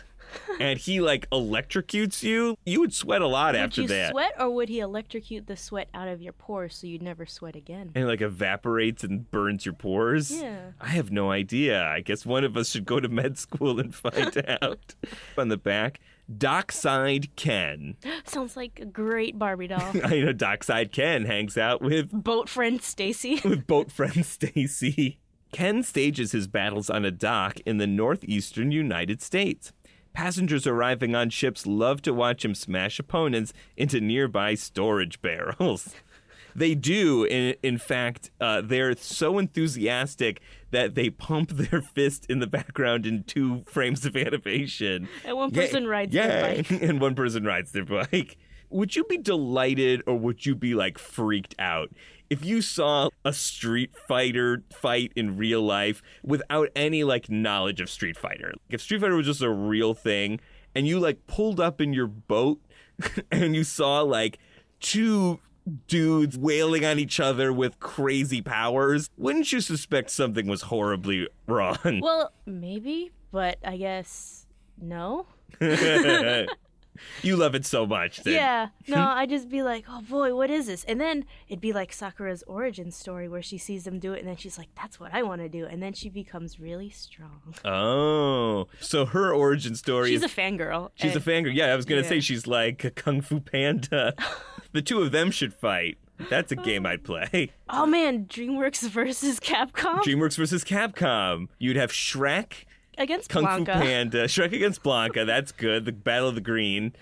and 0.58 0.78
he 0.78 1.00
like 1.00 1.28
electrocutes 1.30 2.22
you, 2.22 2.56
you 2.64 2.80
would 2.80 2.92
sweat 2.94 3.22
a 3.22 3.26
lot 3.26 3.54
would 3.54 3.60
after 3.62 3.82
you 3.82 3.88
that. 3.88 4.10
sweat, 4.10 4.32
or 4.38 4.50
would 4.50 4.68
he 4.68 4.80
electrocute 4.80 5.46
the 5.46 5.56
sweat 5.56 5.88
out 5.94 6.08
of 6.08 6.20
your 6.22 6.32
pores 6.32 6.74
so 6.76 6.86
you'd 6.86 7.02
never 7.02 7.26
sweat 7.26 7.56
again? 7.56 7.90
and 7.94 8.06
like 8.06 8.20
evaporates 8.20 9.04
and 9.04 9.30
burns 9.30 9.64
your 9.64 9.74
pores. 9.74 10.30
Yeah. 10.30 10.72
I 10.80 10.88
have 10.88 11.10
no 11.10 11.30
idea. 11.30 11.84
I 11.84 12.00
guess 12.00 12.24
one 12.24 12.44
of 12.44 12.56
us 12.56 12.70
should 12.70 12.84
go 12.84 13.00
to 13.00 13.08
med 13.08 13.38
school 13.38 13.80
and 13.80 13.94
find 13.94 14.42
out. 14.62 14.94
On 15.38 15.48
the 15.48 15.56
back, 15.56 16.00
Dockside 16.36 17.34
Ken. 17.36 17.96
Sounds 18.24 18.56
like 18.56 18.78
a 18.80 18.84
great 18.86 19.38
Barbie 19.38 19.68
doll. 19.68 19.92
I 20.04 20.20
know 20.20 20.32
Dockside 20.32 20.92
Ken 20.92 21.24
hangs 21.24 21.56
out 21.58 21.82
with 21.82 22.10
Boat 22.12 22.48
friend 22.48 22.80
Stacy. 22.82 23.40
with 23.44 23.66
boat 23.66 23.90
friend 23.90 24.24
Stacy. 24.24 25.18
Ken 25.52 25.82
stages 25.82 26.30
his 26.32 26.46
battles 26.46 26.88
on 26.88 27.04
a 27.04 27.10
dock 27.10 27.58
in 27.66 27.78
the 27.78 27.86
northeastern 27.86 28.70
United 28.70 29.20
States. 29.20 29.72
Passengers 30.12 30.66
arriving 30.66 31.14
on 31.14 31.30
ships 31.30 31.66
love 31.66 32.02
to 32.02 32.12
watch 32.12 32.44
him 32.44 32.54
smash 32.54 32.98
opponents 32.98 33.52
into 33.76 34.00
nearby 34.00 34.54
storage 34.54 35.20
barrels. 35.22 35.94
They 36.52 36.74
do, 36.74 37.22
in, 37.22 37.54
in 37.62 37.78
fact, 37.78 38.32
uh, 38.40 38.60
they're 38.60 38.96
so 38.96 39.38
enthusiastic 39.38 40.40
that 40.72 40.96
they 40.96 41.10
pump 41.10 41.50
their 41.54 41.80
fist 41.80 42.26
in 42.28 42.40
the 42.40 42.48
background 42.48 43.06
in 43.06 43.22
two 43.22 43.62
frames 43.66 44.04
of 44.04 44.16
animation. 44.16 45.08
And 45.24 45.36
one 45.36 45.52
person 45.52 45.86
rides 45.86 46.12
their 46.12 46.54
Yay. 46.54 46.62
bike. 46.62 46.70
and 46.82 47.00
one 47.00 47.14
person 47.14 47.44
rides 47.44 47.70
their 47.70 47.84
bike. 47.84 48.36
Would 48.68 48.96
you 48.96 49.04
be 49.04 49.18
delighted 49.18 50.02
or 50.08 50.16
would 50.16 50.44
you 50.44 50.54
be 50.56 50.74
like 50.74 50.98
freaked 50.98 51.54
out 51.58 51.90
if 52.30 52.44
you 52.44 52.62
saw 52.62 53.10
a 53.24 53.32
Street 53.32 53.90
Fighter 54.08 54.62
fight 54.72 55.12
in 55.16 55.36
real 55.36 55.62
life 55.62 56.00
without 56.22 56.68
any 56.76 57.02
like 57.04 57.28
knowledge 57.28 57.80
of 57.80 57.90
Street 57.90 58.16
Fighter? 58.16 58.52
If 58.70 58.80
Street 58.80 59.00
Fighter 59.00 59.16
was 59.16 59.26
just 59.26 59.42
a 59.42 59.50
real 59.50 59.92
thing 59.92 60.40
and 60.74 60.86
you 60.86 61.00
like 61.00 61.26
pulled 61.26 61.58
up 61.60 61.80
in 61.80 61.92
your 61.92 62.06
boat 62.06 62.60
and 63.32 63.54
you 63.56 63.64
saw 63.64 64.00
like 64.02 64.38
two 64.78 65.40
dudes 65.88 66.38
wailing 66.38 66.84
on 66.84 66.98
each 66.98 67.18
other 67.18 67.52
with 67.52 67.80
crazy 67.80 68.40
powers, 68.40 69.10
wouldn't 69.18 69.52
you 69.52 69.60
suspect 69.60 70.10
something 70.10 70.46
was 70.46 70.62
horribly 70.62 71.28
wrong? 71.48 72.00
Well, 72.00 72.32
maybe, 72.46 73.10
but 73.32 73.58
I 73.64 73.76
guess 73.76 74.46
no. 74.80 75.26
you 77.22 77.36
love 77.36 77.54
it 77.54 77.66
so 77.66 77.86
much. 77.86 78.22
Then. 78.22 78.34
Yeah. 78.34 78.68
No, 78.88 78.96
hmm? 78.96 79.18
I'd 79.18 79.30
just 79.30 79.48
be 79.48 79.62
like, 79.62 79.84
oh 79.88 80.02
boy, 80.02 80.34
what 80.34 80.50
is 80.50 80.66
this? 80.66 80.84
And 80.84 81.00
then 81.00 81.24
it'd 81.48 81.60
be 81.60 81.72
like 81.72 81.92
Sakura's 81.92 82.42
origin 82.46 82.90
story 82.90 83.28
where 83.28 83.42
she 83.42 83.58
sees 83.58 83.84
them 83.84 83.98
do 83.98 84.12
it 84.12 84.20
and 84.20 84.28
then 84.28 84.36
she's 84.36 84.58
like, 84.58 84.68
that's 84.74 84.98
what 84.98 85.14
I 85.14 85.22
want 85.22 85.40
to 85.42 85.48
do. 85.48 85.66
And 85.66 85.82
then 85.82 85.92
she 85.92 86.08
becomes 86.08 86.58
really 86.60 86.90
strong. 86.90 87.54
Oh, 87.64 88.68
so 88.80 89.06
her 89.06 89.32
origin 89.32 89.74
story 89.74 90.10
She's 90.10 90.22
is 90.22 90.32
a 90.32 90.34
fangirl. 90.34 90.90
she's 90.94 91.16
a 91.16 91.20
fangirl. 91.20 91.54
Yeah, 91.54 91.72
I 91.72 91.76
was 91.76 91.84
gonna 91.84 92.04
say 92.04 92.20
she's 92.20 92.46
like 92.46 92.84
a 92.84 92.90
Kung 92.90 93.20
Fu 93.20 93.40
Panda. 93.40 94.14
the 94.72 94.82
two 94.82 95.02
of 95.02 95.12
them 95.12 95.30
should 95.30 95.54
fight. 95.54 95.98
That's 96.28 96.52
a 96.52 96.56
game 96.56 96.84
I'd 96.84 97.00
oh. 97.08 97.26
play. 97.28 97.52
Oh 97.68 97.86
man, 97.86 98.26
DreamWorks 98.26 98.88
versus 98.90 99.40
Capcom 99.40 100.00
DreamWorks 100.00 100.36
versus 100.36 100.64
Capcom. 100.64 101.48
You'd 101.58 101.76
have 101.76 101.92
Shrek, 101.92 102.64
against 102.98 103.28
Kung 103.30 103.44
Blanka. 103.44 103.74
Fu 103.74 103.80
Panda, 103.80 104.24
Shrek 104.24 104.52
against 104.52 104.82
Blanka. 104.82 105.26
That's 105.26 105.52
good. 105.52 105.84
The 105.84 105.92
Battle 105.92 106.28
of 106.28 106.34
the 106.34 106.40
Green. 106.40 106.92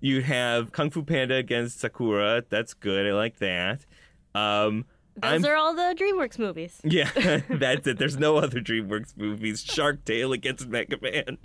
You'd 0.00 0.24
have 0.24 0.72
Kung 0.72 0.90
Fu 0.90 1.02
Panda 1.02 1.34
against 1.36 1.80
Sakura. 1.80 2.44
That's 2.48 2.74
good. 2.74 3.06
I 3.06 3.12
like 3.12 3.38
that. 3.38 3.84
Um, 4.34 4.86
Those 5.16 5.44
I'm 5.44 5.50
are 5.50 5.56
all 5.56 5.74
the 5.74 5.94
DreamWorks 5.98 6.38
movies. 6.38 6.80
Yeah, 6.84 7.10
that's 7.50 7.86
it. 7.86 7.98
There's 7.98 8.16
no 8.16 8.38
other 8.38 8.60
DreamWorks 8.60 9.14
movies. 9.16 9.62
Shark 9.62 10.04
Tale 10.06 10.32
against 10.32 10.66
Mega 10.68 10.96
Man. 11.02 11.36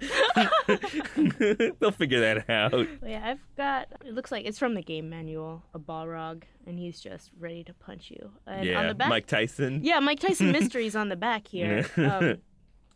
They'll 1.79 1.91
figure 1.91 2.21
that 2.21 2.49
out. 2.49 2.87
Yeah, 3.05 3.21
I've 3.31 3.39
got. 3.57 3.87
It 4.05 4.13
looks 4.13 4.31
like 4.31 4.45
it's 4.45 4.57
from 4.57 4.73
the 4.73 4.81
game 4.81 5.09
manual. 5.09 5.63
A 5.73 5.79
Balrog, 5.79 6.43
and 6.65 6.79
he's 6.79 7.01
just 7.01 7.31
ready 7.37 7.63
to 7.65 7.73
punch 7.73 8.09
you. 8.09 8.31
And 8.45 8.65
yeah, 8.65 8.79
on 8.79 8.87
the 8.87 8.95
back, 8.95 9.09
Mike 9.09 9.27
Tyson. 9.27 9.81
yeah, 9.83 9.99
Mike 9.99 10.19
Tyson 10.21 10.51
mysteries 10.51 10.95
on 10.95 11.09
the 11.09 11.17
back 11.17 11.47
here. 11.47 11.85
Um, 11.97 12.37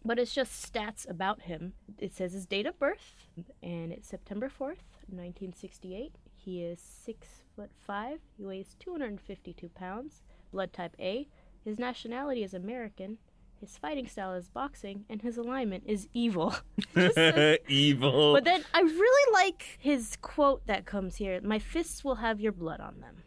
but 0.04 0.20
it's 0.20 0.34
just 0.34 0.72
stats 0.74 1.10
about 1.10 1.44
him. 1.44 1.74
It 2.00 2.14
says 2.16 2.34
his 2.34 2.46
date 2.46 2.66
of 2.66 2.78
birth, 2.80 3.16
and 3.62 3.92
it's 3.92 4.08
September 4.10 4.50
fourth, 4.50 4.84
nineteen 5.12 5.54
sixty-eight. 5.54 6.16
He 6.36 6.64
is 6.64 6.80
six 6.80 7.28
foot 7.56 7.70
five. 7.78 8.20
He 8.38 8.46
weighs 8.46 8.76
two 8.80 8.92
hundred 8.92 9.12
and 9.12 9.22
fifty-two 9.22 9.70
pounds. 9.70 10.24
Blood 10.52 10.74
type 10.74 10.96
A. 11.00 11.28
His 11.64 11.78
nationality 11.80 12.44
is 12.44 12.54
American. 12.54 13.18
His 13.60 13.78
fighting 13.78 14.08
style 14.08 14.34
is 14.34 14.50
boxing, 14.50 15.06
and 15.08 15.22
his 15.22 15.38
alignment 15.38 15.84
is 15.86 16.08
evil. 16.14 16.56
Says- 16.96 17.60
Evil. 17.68 18.34
But 18.34 18.44
then 18.44 18.64
I 18.74 18.82
really 18.82 19.34
like 19.34 19.78
his 19.80 20.18
quote 20.22 20.66
that 20.66 20.86
comes 20.86 21.18
here. 21.18 21.40
My 21.44 21.60
fists 21.60 22.04
will 22.04 22.16
have 22.16 22.42
your 22.42 22.52
blood 22.54 22.80
on 22.80 23.00
them. 23.02 23.18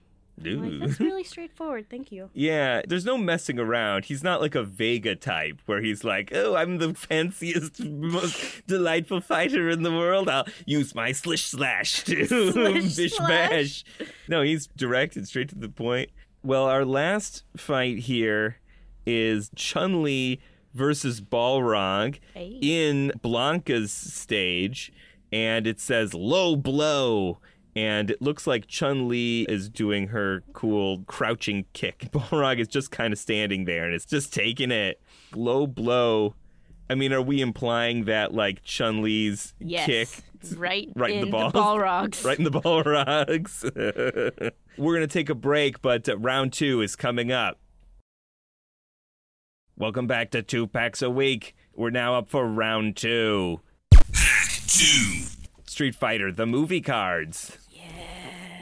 Like, 0.47 0.81
that's 0.89 1.01
really 1.01 1.25
straightforward. 1.35 1.89
Thank 1.91 2.13
you. 2.13 2.31
Yeah, 2.33 2.83
there's 2.87 3.05
no 3.05 3.17
messing 3.19 3.59
around. 3.59 4.05
He's 4.07 4.23
not 4.23 4.41
like 4.41 4.55
a 4.55 4.63
Vega 4.63 5.15
type 5.17 5.61
where 5.67 5.81
he's 5.81 6.05
like, 6.05 6.31
"Oh, 6.35 6.55
I'm 6.55 6.79
the 6.79 6.95
fanciest, 6.95 7.83
most 7.85 8.67
delightful 8.67 9.21
fighter 9.21 9.69
in 9.71 9.83
the 9.83 9.93
world. 9.93 10.29
I'll 10.29 10.47
use 10.67 10.95
my 10.95 11.13
slish 11.13 11.45
slash 11.45 12.05
to 12.05 12.27
Slish 12.53 12.97
bish 12.97 13.13
slash. 13.15 13.85
bash." 13.99 14.09
No, 14.29 14.43
he's 14.43 14.67
direct 14.69 15.17
and 15.17 15.27
straight 15.27 15.49
to 15.51 15.59
the 15.59 15.69
point. 15.69 16.11
Well, 16.43 16.65
our 16.65 16.85
last 16.85 17.43
fight 17.57 17.99
here 18.01 18.57
is 19.07 19.51
Chun 19.57 20.03
Li 20.03 20.41
versus 20.75 21.21
Balrog 21.21 22.19
Hey. 22.35 22.59
in 22.61 23.13
Blanka's 23.23 23.93
stage, 23.93 24.93
and 25.33 25.67
it 25.67 25.81
says 25.81 26.15
low 26.15 26.57
blow. 26.57 27.39
And 27.77 28.11
it 28.11 28.23
looks 28.23 28.47
like 28.47 28.67
Chun 28.69 29.09
Li 29.09 29.43
is 29.49 29.69
doing 29.69 30.09
her 30.09 30.43
cool 30.53 31.03
crouching 31.07 31.65
kick. 31.73 32.09
Balrog 32.13 32.61
is 32.61 32.69
just 32.69 32.91
kind 32.91 33.13
of 33.13 33.19
standing 33.19 33.65
there 33.65 33.85
and 33.85 33.95
it's 33.95 34.05
just 34.07 34.33
taking 34.33 34.71
it. 34.71 35.01
Low 35.35 35.67
blow. 35.67 36.35
I 36.89 36.95
mean, 36.95 37.13
are 37.13 37.23
we 37.23 37.41
implying 37.41 38.05
that 38.05 38.33
like 38.35 38.63
Chun 38.63 39.03
Li's 39.03 39.55
Yes. 39.59 39.87
kick 39.87 40.09
Right, 40.59 40.89
Right 40.95 41.13
in 41.13 41.19
in 41.21 41.25
the 41.25 41.31
balls. 41.31 41.53
Balrogs. 41.55 42.25
right 42.27 42.39
in 42.39 42.45
the 42.45 42.51
Balrogs? 42.51 43.65
We're 44.77 44.95
going 44.95 45.09
to 45.09 45.13
take 45.13 45.31
a 45.31 45.35
break, 45.35 45.81
but 45.81 46.09
uh, 46.09 46.19
round 46.19 46.53
two 46.53 46.81
is 46.83 46.95
coming 46.97 47.33
up. 47.33 47.59
Welcome 49.77 50.07
back 50.07 50.31
to 50.33 50.43
Two 50.43 50.67
Packs 50.67 51.03
a 51.03 51.11
Week. 51.11 51.57
We're 51.75 51.91
now 51.91 52.15
up 52.15 52.29
for 52.29 52.47
round 52.47 52.97
two. 52.97 53.61
Pack 53.91 54.49
two, 54.69 55.23
Street 55.67 55.95
Fighter, 55.97 56.31
the 56.31 56.47
movie 56.47 56.81
cards. 56.81 57.59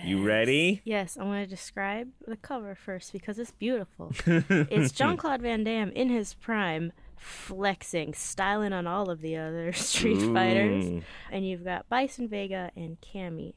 You 0.05 0.23
ready? 0.23 0.81
Yes, 0.85 1.17
I 1.17 1.23
want 1.23 1.45
to 1.45 1.47
describe 1.49 2.09
the 2.27 2.37
cover 2.37 2.75
first 2.75 3.13
because 3.13 3.39
it's 3.39 3.53
beautiful. 3.53 4.13
it's 4.27 4.91
Jean 4.91 5.17
Claude 5.17 5.43
Van 5.43 5.63
Damme 5.63 5.91
in 5.93 6.09
his 6.09 6.35
prime, 6.35 6.93
flexing, 7.17 8.15
styling 8.15 8.73
on 8.73 8.89
all 8.89 9.11
of 9.11 9.21
the 9.21 9.37
other 9.37 9.73
Street 9.73 10.21
Fighters. 10.21 11.05
And 11.31 11.47
you've 11.47 11.65
got 11.65 11.89
Bison 11.89 12.29
Vega 12.29 12.73
and 12.75 12.99
Cammy. 13.01 13.55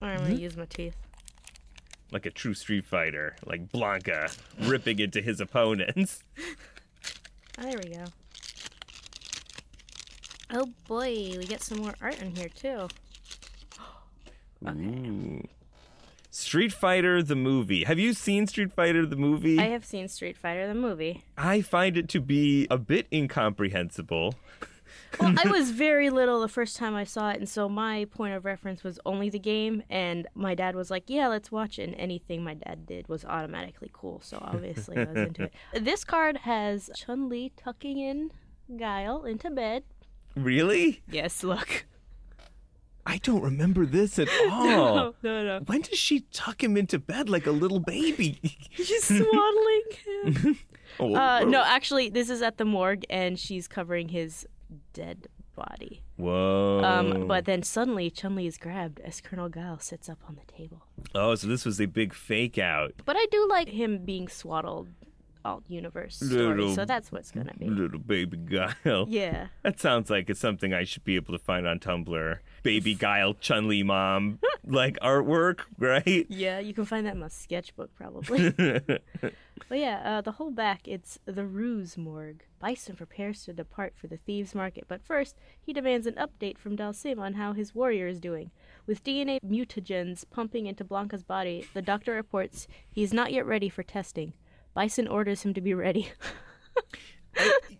I'm 0.00 0.18
going 0.18 0.28
to 0.28 0.34
mm-hmm. 0.34 0.42
use 0.42 0.56
my 0.56 0.66
teeth. 0.66 0.96
Like 2.12 2.24
a 2.24 2.30
true 2.30 2.54
Street 2.54 2.86
Fighter, 2.86 3.34
like 3.44 3.70
Blanka, 3.70 4.38
ripping 4.60 5.00
into 5.00 5.20
his 5.20 5.40
opponents. 5.40 6.22
Oh, 7.58 7.62
there 7.62 7.80
we 7.82 7.90
go. 7.90 8.04
Oh 10.50 10.66
boy, 10.86 11.34
we 11.36 11.44
get 11.44 11.62
some 11.62 11.78
more 11.78 11.94
art 12.00 12.22
in 12.22 12.34
here 12.34 12.48
too. 12.48 12.88
Ooh. 14.66 15.42
Street 16.30 16.72
Fighter 16.72 17.22
the 17.22 17.34
movie. 17.36 17.84
Have 17.84 17.98
you 17.98 18.12
seen 18.12 18.46
Street 18.46 18.72
Fighter 18.72 19.06
the 19.06 19.16
movie? 19.16 19.58
I 19.58 19.68
have 19.68 19.84
seen 19.84 20.08
Street 20.08 20.36
Fighter 20.36 20.68
the 20.68 20.74
movie. 20.74 21.24
I 21.36 21.62
find 21.62 21.96
it 21.96 22.08
to 22.10 22.20
be 22.20 22.66
a 22.70 22.76
bit 22.76 23.06
incomprehensible. 23.10 24.34
Well, 25.18 25.34
I 25.42 25.48
was 25.50 25.70
very 25.70 26.10
little 26.10 26.40
the 26.40 26.48
first 26.48 26.76
time 26.76 26.94
I 26.94 27.04
saw 27.04 27.30
it, 27.30 27.38
and 27.38 27.48
so 27.48 27.66
my 27.68 28.04
point 28.06 28.34
of 28.34 28.44
reference 28.44 28.84
was 28.84 29.00
only 29.06 29.30
the 29.30 29.38
game. 29.38 29.82
And 29.88 30.26
my 30.34 30.54
dad 30.54 30.74
was 30.76 30.90
like, 30.90 31.04
"Yeah, 31.06 31.28
let's 31.28 31.50
watch 31.50 31.78
it." 31.78 31.84
And 31.84 31.94
anything 31.94 32.44
my 32.44 32.54
dad 32.54 32.86
did 32.86 33.08
was 33.08 33.24
automatically 33.24 33.90
cool, 33.92 34.20
so 34.22 34.38
obviously 34.40 34.98
I 34.98 35.04
was 35.04 35.16
into 35.16 35.44
it. 35.44 35.52
This 35.80 36.04
card 36.04 36.38
has 36.38 36.90
Chun 36.94 37.28
Li 37.30 37.52
tucking 37.56 37.98
in 37.98 38.32
Guile 38.76 39.24
into 39.24 39.50
bed. 39.50 39.84
Really? 40.36 41.00
Yes, 41.10 41.42
look. 41.42 41.86
I 43.06 43.18
don't 43.18 43.42
remember 43.42 43.86
this 43.86 44.18
at 44.18 44.28
all. 44.50 44.64
No, 44.66 45.14
no, 45.22 45.42
no. 45.44 45.60
When 45.66 45.80
does 45.80 45.98
she 45.98 46.20
tuck 46.32 46.62
him 46.62 46.76
into 46.76 46.98
bed 46.98 47.28
like 47.30 47.46
a 47.46 47.50
little 47.50 47.80
baby? 47.80 48.38
She's 48.70 49.04
swaddling 49.04 49.82
him. 50.44 50.58
Oh, 51.00 51.14
Uh, 51.14 51.40
no, 51.40 51.62
actually, 51.64 52.08
this 52.08 52.28
is 52.30 52.40
at 52.42 52.56
the 52.56 52.64
morgue, 52.64 53.04
and 53.10 53.38
she's 53.38 53.68
covering 53.68 54.08
his 54.08 54.46
dead 54.94 55.28
body. 55.54 56.02
Whoa. 56.16 56.80
Um, 56.82 57.26
but 57.28 57.44
then 57.44 57.62
suddenly, 57.62 58.10
Chun 58.10 58.34
Li 58.34 58.46
is 58.46 58.56
grabbed 58.56 58.98
as 59.00 59.20
Colonel 59.20 59.50
Guile 59.50 59.78
sits 59.78 60.08
up 60.08 60.18
on 60.26 60.36
the 60.36 60.50
table. 60.52 60.86
oh, 61.14 61.34
so 61.34 61.46
this 61.46 61.64
was 61.66 61.78
a 61.80 61.86
big 61.86 62.14
fake 62.14 62.56
out. 62.58 62.94
But 63.04 63.16
I 63.18 63.26
do 63.30 63.46
like 63.48 63.68
him 63.68 63.98
being 64.04 64.28
swaddled 64.28 64.88
alt 65.48 65.64
universe 65.68 66.16
story, 66.16 66.56
Little- 66.56 66.74
so 66.74 66.84
that's 66.84 67.10
what's 67.10 67.30
gonna 67.30 67.54
be. 67.58 67.68
Little 67.68 67.98
baby 67.98 68.36
Guile. 68.36 69.06
Yeah. 69.08 69.48
That 69.62 69.80
sounds 69.80 70.10
like 70.10 70.28
it's 70.28 70.40
something 70.40 70.72
I 70.74 70.84
should 70.84 71.04
be 71.04 71.16
able 71.16 71.32
to 71.36 71.42
find 71.42 71.66
on 71.66 71.78
Tumblr. 71.78 72.38
Baby 72.62 72.94
Guile 73.06 73.34
Chun 73.34 73.68
Li 73.68 73.82
mom, 73.82 74.38
like 74.66 74.98
artwork, 75.00 75.60
right? 75.78 76.26
Yeah, 76.28 76.58
you 76.58 76.74
can 76.74 76.84
find 76.84 77.06
that 77.06 77.14
in 77.14 77.20
my 77.20 77.28
sketchbook 77.28 77.94
probably. 77.94 78.50
but 79.68 79.78
yeah, 79.78 80.02
uh, 80.04 80.20
the 80.20 80.32
whole 80.32 80.50
back, 80.50 80.86
it's 80.86 81.18
the 81.24 81.46
Ruse 81.46 81.96
Morgue. 81.96 82.42
Bison 82.60 82.96
prepares 82.96 83.44
to 83.44 83.52
depart 83.52 83.94
for 83.96 84.08
the 84.08 84.16
thieves' 84.16 84.54
market, 84.54 84.84
but 84.88 85.00
first, 85.02 85.36
he 85.60 85.72
demands 85.72 86.06
an 86.06 86.14
update 86.14 86.58
from 86.58 86.76
Dhalsim 86.76 87.18
on 87.20 87.34
how 87.34 87.52
his 87.52 87.74
warrior 87.74 88.08
is 88.08 88.18
doing. 88.20 88.50
With 88.86 89.04
DNA 89.04 89.38
mutagens 89.46 90.24
pumping 90.28 90.66
into 90.66 90.84
Blanka's 90.84 91.22
body, 91.22 91.66
the 91.74 91.82
doctor 91.82 92.14
reports 92.14 92.66
he's 92.90 93.12
not 93.12 93.32
yet 93.32 93.46
ready 93.46 93.68
for 93.68 93.82
testing. 93.82 94.32
Bison 94.78 95.08
orders 95.08 95.42
him 95.42 95.54
to 95.54 95.60
be 95.60 95.74
ready. 95.74 96.08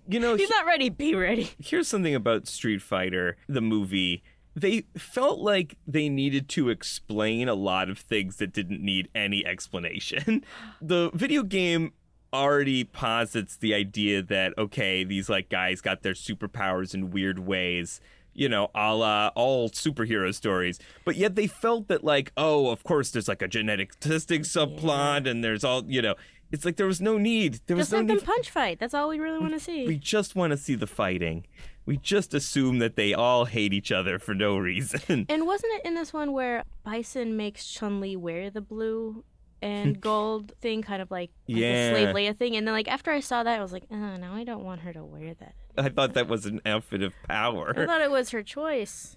You 0.09 0.19
know, 0.19 0.35
He's 0.37 0.51
not 0.51 0.67
ready. 0.67 0.89
Be 0.89 1.15
ready. 1.15 1.53
here's 1.61 1.87
something 1.87 2.13
about 2.13 2.49
Street 2.49 2.83
Fighter, 2.83 3.37
the 3.49 3.61
movie. 3.61 4.25
They 4.57 4.83
felt 4.97 5.39
like 5.39 5.79
they 5.87 6.09
needed 6.09 6.49
to 6.49 6.71
explain 6.71 7.49
a 7.49 7.55
lot 7.55 7.89
of 7.89 7.99
things 8.01 8.39
that 8.39 8.53
didn't 8.53 8.85
need 8.85 9.11
any 9.15 9.47
explanation. 9.47 10.45
The 10.83 11.13
video 11.15 11.45
game 11.45 11.93
already 12.33 12.83
posits 12.83 13.57
the 13.57 13.75
idea 13.75 14.21
that, 14.23 14.59
okay, 14.59 15.05
these 15.05 15.29
like 15.29 15.49
guys 15.51 15.81
got 15.81 16.03
their 16.03 16.15
superpowers 16.15 16.95
in 16.95 17.13
weird 17.13 17.39
ways. 17.39 18.01
You 18.35 18.49
know, 18.49 18.71
a 18.75 18.95
la 18.95 19.29
all 19.35 19.69
superhero 19.71 20.33
stories. 20.33 20.79
But 21.05 21.17
yet 21.17 21.35
they 21.35 21.49
felt 21.49 21.89
that, 21.89 22.05
like, 22.05 22.31
oh, 22.37 22.71
of 22.71 22.85
course, 22.85 23.11
there's 23.11 23.27
like 23.27 23.43
a 23.43 23.49
genetic 23.49 23.99
testing 23.99 24.43
subplot, 24.43 25.29
and 25.29 25.43
there's 25.43 25.65
all, 25.65 25.85
you 25.89 26.01
know, 26.01 26.15
it's 26.51 26.65
like 26.65 26.77
there 26.77 26.87
was 26.87 27.01
no 27.01 27.19
need. 27.19 27.61
There 27.67 27.77
was 27.77 27.87
Just 27.87 27.93
no 27.93 27.99
let 27.99 28.07
need 28.07 28.25
punch 28.25 28.51
fight. 28.51 28.79
That's 28.79 28.95
all 28.95 29.09
we 29.09 29.19
really 29.19 29.39
want 29.39 29.53
to 29.55 29.61
see. 29.61 29.87
we 29.87 29.97
just 29.97 30.35
want 30.37 30.53
to 30.53 30.57
see 30.57 30.75
the 30.75 30.87
fighting. 30.87 31.47
We 31.87 31.97
just 31.97 32.35
assume 32.35 32.79
that 32.81 32.97
they 32.97 33.15
all 33.15 33.47
hate 33.47 33.73
each 33.73 33.91
other 33.93 34.19
for 34.19 34.35
no 34.35 34.59
reason. 34.59 35.27
And 35.29 35.47
wasn't 35.47 35.73
it 35.75 35.85
in 35.87 35.95
this 35.95 36.13
one 36.13 36.33
where 36.33 36.65
Bison 36.85 37.37
makes 37.37 37.67
Chun 37.67 38.01
Li 38.01 38.15
wear 38.17 38.51
the 38.51 38.61
blue 38.61 39.25
and 39.63 39.99
gold 40.03 40.53
thing, 40.61 40.83
kind 40.83 41.01
of 41.03 41.11
like, 41.11 41.31
like 41.49 41.59
Yeah. 41.59 41.91
the 41.91 41.97
slave 41.97 42.15
Leia 42.15 42.37
thing? 42.37 42.57
And 42.57 42.67
then, 42.67 42.75
like 42.75 42.89
after 42.89 43.11
I 43.11 43.21
saw 43.21 43.43
that, 43.43 43.59
I 43.59 43.63
was 43.63 43.73
like, 43.73 43.85
uh, 43.91 43.95
oh, 43.95 44.17
now 44.17 44.35
I 44.35 44.45
don't 44.45 44.65
want 44.65 44.83
her 44.83 44.93
to 44.93 45.05
wear 45.05 45.35
that. 45.35 45.55
I 45.79 45.89
thought 45.89 46.15
that 46.15 46.29
was 46.29 46.45
an 46.47 46.61
outfit 46.67 47.03
of 47.03 47.15
power. 47.29 47.73
I 47.77 47.87
thought 47.87 48.01
it 48.03 48.11
was 48.11 48.31
her 48.31 48.43
choice. 48.43 49.17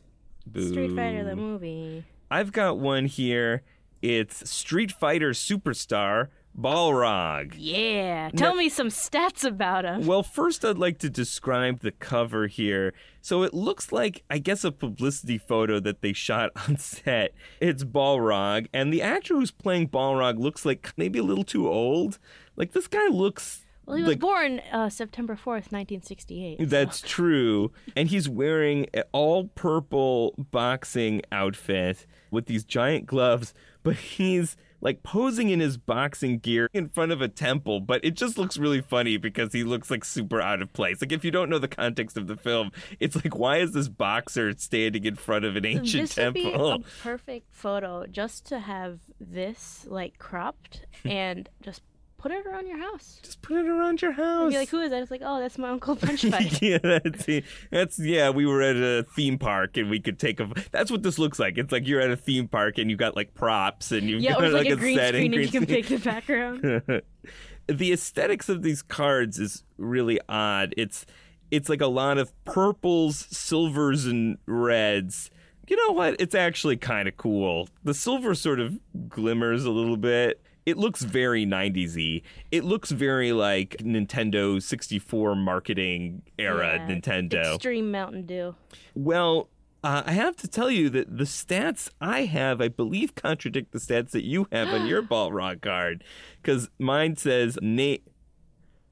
Street 0.49 0.95
Fighter 0.95 1.23
the 1.23 1.35
movie. 1.35 2.03
I've 2.29 2.51
got 2.51 2.77
one 2.79 3.05
here. 3.05 3.63
It's 4.01 4.49
Street 4.49 4.91
Fighter 4.91 5.31
superstar 5.31 6.29
Balrog. 6.57 7.53
Yeah, 7.57 8.29
tell 8.35 8.55
me 8.55 8.69
some 8.69 8.89
stats 8.89 9.43
about 9.43 9.85
him. 9.85 10.05
Well, 10.05 10.23
first, 10.23 10.65
I'd 10.65 10.77
like 10.77 10.97
to 10.99 11.09
describe 11.09 11.79
the 11.79 11.91
cover 11.91 12.47
here. 12.47 12.93
So 13.21 13.43
it 13.43 13.53
looks 13.53 13.91
like, 13.91 14.23
I 14.29 14.37
guess, 14.37 14.63
a 14.63 14.71
publicity 14.71 15.37
photo 15.37 15.79
that 15.79 16.01
they 16.01 16.13
shot 16.13 16.51
on 16.67 16.77
set. 16.77 17.33
It's 17.59 17.83
Balrog, 17.83 18.67
and 18.73 18.91
the 18.91 19.01
actor 19.01 19.35
who's 19.35 19.51
playing 19.51 19.89
Balrog 19.89 20.39
looks 20.39 20.65
like 20.65 20.93
maybe 20.97 21.19
a 21.19 21.23
little 21.23 21.43
too 21.43 21.67
old. 21.67 22.19
Like, 22.55 22.73
this 22.73 22.87
guy 22.87 23.07
looks. 23.07 23.65
Well, 23.85 23.95
he 23.97 24.03
was 24.03 24.09
like, 24.11 24.19
born 24.19 24.61
uh, 24.71 24.89
September 24.89 25.35
fourth, 25.35 25.71
nineteen 25.71 26.01
sixty-eight. 26.03 26.69
That's 26.69 27.01
true. 27.01 27.71
And 27.95 28.09
he's 28.09 28.29
wearing 28.29 28.87
an 28.93 29.03
all 29.11 29.45
purple 29.47 30.35
boxing 30.37 31.21
outfit 31.31 32.05
with 32.29 32.45
these 32.45 32.63
giant 32.63 33.05
gloves, 33.07 33.53
but 33.83 33.95
he's 33.95 34.55
like 34.81 35.03
posing 35.03 35.49
in 35.49 35.59
his 35.59 35.77
boxing 35.77 36.39
gear 36.39 36.69
in 36.73 36.89
front 36.89 37.11
of 37.11 37.21
a 37.21 37.27
temple, 37.27 37.79
but 37.79 38.03
it 38.03 38.15
just 38.15 38.37
looks 38.37 38.57
really 38.57 38.81
funny 38.81 39.17
because 39.17 39.53
he 39.53 39.63
looks 39.63 39.89
like 39.89 40.03
super 40.03 40.41
out 40.41 40.61
of 40.61 40.73
place. 40.73 41.01
Like 41.01 41.11
if 41.11 41.23
you 41.23 41.31
don't 41.31 41.49
know 41.49 41.59
the 41.59 41.67
context 41.67 42.17
of 42.17 42.27
the 42.27 42.35
film, 42.35 42.71
it's 42.99 43.15
like 43.15 43.37
why 43.37 43.57
is 43.57 43.73
this 43.73 43.87
boxer 43.87 44.53
standing 44.57 45.05
in 45.05 45.15
front 45.15 45.45
of 45.45 45.55
an 45.55 45.65
ancient 45.65 46.09
this 46.09 46.17
would 46.17 46.33
be 46.33 46.43
temple? 46.43 46.71
a 46.73 46.79
perfect 47.03 47.47
photo 47.51 48.05
just 48.07 48.45
to 48.47 48.59
have 48.59 48.99
this 49.19 49.85
like 49.87 50.17
cropped 50.17 50.85
and 51.05 51.47
just 51.61 51.81
put 52.21 52.31
it 52.31 52.45
around 52.45 52.67
your 52.67 52.77
house. 52.77 53.19
Just 53.23 53.41
put 53.41 53.57
it 53.57 53.67
around 53.67 54.01
your 54.01 54.11
house. 54.11 54.51
Be 54.51 54.57
like, 54.57 54.69
who 54.69 54.79
is 54.79 54.91
that? 54.91 55.01
It's 55.01 55.09
like, 55.09 55.23
oh, 55.25 55.39
that's 55.39 55.57
my 55.57 55.69
uncle 55.69 55.95
Punch 56.01 56.23
yeah, 56.23 56.77
that's 56.77 57.25
that's 57.71 57.99
yeah. 57.99 58.29
We 58.29 58.45
were 58.45 58.61
at 58.61 58.75
a 58.75 59.03
theme 59.15 59.39
park 59.39 59.77
and 59.77 59.89
we 59.89 59.99
could 59.99 60.19
take 60.19 60.39
a. 60.39 60.49
That's 60.71 60.91
what 60.91 61.01
this 61.01 61.17
looks 61.17 61.39
like. 61.39 61.57
It's 61.57 61.71
like 61.71 61.87
you're 61.87 61.99
at 61.99 62.11
a 62.11 62.15
theme 62.15 62.47
park 62.47 62.77
and 62.77 62.91
you 62.91 62.95
got 62.95 63.15
like 63.15 63.33
props 63.33 63.91
and 63.91 64.07
you've 64.07 64.21
yeah, 64.21 64.33
got 64.33 64.43
or 64.43 64.45
it's 64.45 64.53
like, 64.53 64.69
a 64.69 64.75
green 64.75 64.97
setting, 64.97 65.19
screen 65.21 65.33
and 65.33 65.43
you 65.43 65.51
can 65.51 65.65
green 65.65 65.83
pick 65.83 65.87
the 65.87 65.97
background. 65.97 66.61
the 67.67 67.91
aesthetics 67.91 68.49
of 68.49 68.61
these 68.61 68.83
cards 68.83 69.39
is 69.39 69.63
really 69.77 70.19
odd. 70.29 70.75
It's 70.77 71.05
it's 71.49 71.69
like 71.69 71.81
a 71.81 71.87
lot 71.87 72.19
of 72.19 72.31
purples, 72.45 73.27
silvers, 73.31 74.05
and 74.05 74.37
reds. 74.45 75.31
You 75.67 75.75
know 75.87 75.93
what? 75.93 76.19
It's 76.19 76.35
actually 76.35 76.77
kind 76.77 77.07
of 77.07 77.17
cool. 77.17 77.67
The 77.83 77.93
silver 77.93 78.35
sort 78.35 78.59
of 78.59 78.77
glimmers 79.09 79.65
a 79.65 79.71
little 79.71 79.97
bit. 79.97 80.41
It 80.65 80.77
looks 80.77 81.01
very 81.01 81.45
90s-y. 81.45 82.21
It 82.51 82.63
looks 82.63 82.91
very 82.91 83.31
like 83.31 83.77
Nintendo 83.79 84.61
64 84.61 85.35
marketing 85.35 86.21
era 86.37 86.75
Yeah, 86.75 86.87
Nintendo. 86.87 87.55
Extreme 87.55 87.89
Mountain 87.91 88.25
Dew. 88.27 88.55
Well, 88.93 89.49
uh, 89.83 90.03
I 90.05 90.11
have 90.11 90.35
to 90.37 90.47
tell 90.47 90.69
you 90.69 90.89
that 90.91 91.17
the 91.17 91.23
stats 91.23 91.89
I 91.99 92.25
have, 92.25 92.61
I 92.61 92.67
believe, 92.67 93.15
contradict 93.15 93.71
the 93.71 93.79
stats 93.79 94.11
that 94.11 94.23
you 94.23 94.47
have 94.51 94.67
on 94.67 94.85
your 94.85 95.01
Balrog 95.01 95.61
card. 95.61 96.03
Because 96.41 96.69
mine 96.77 97.15
says 97.17 97.57
name. 97.61 98.01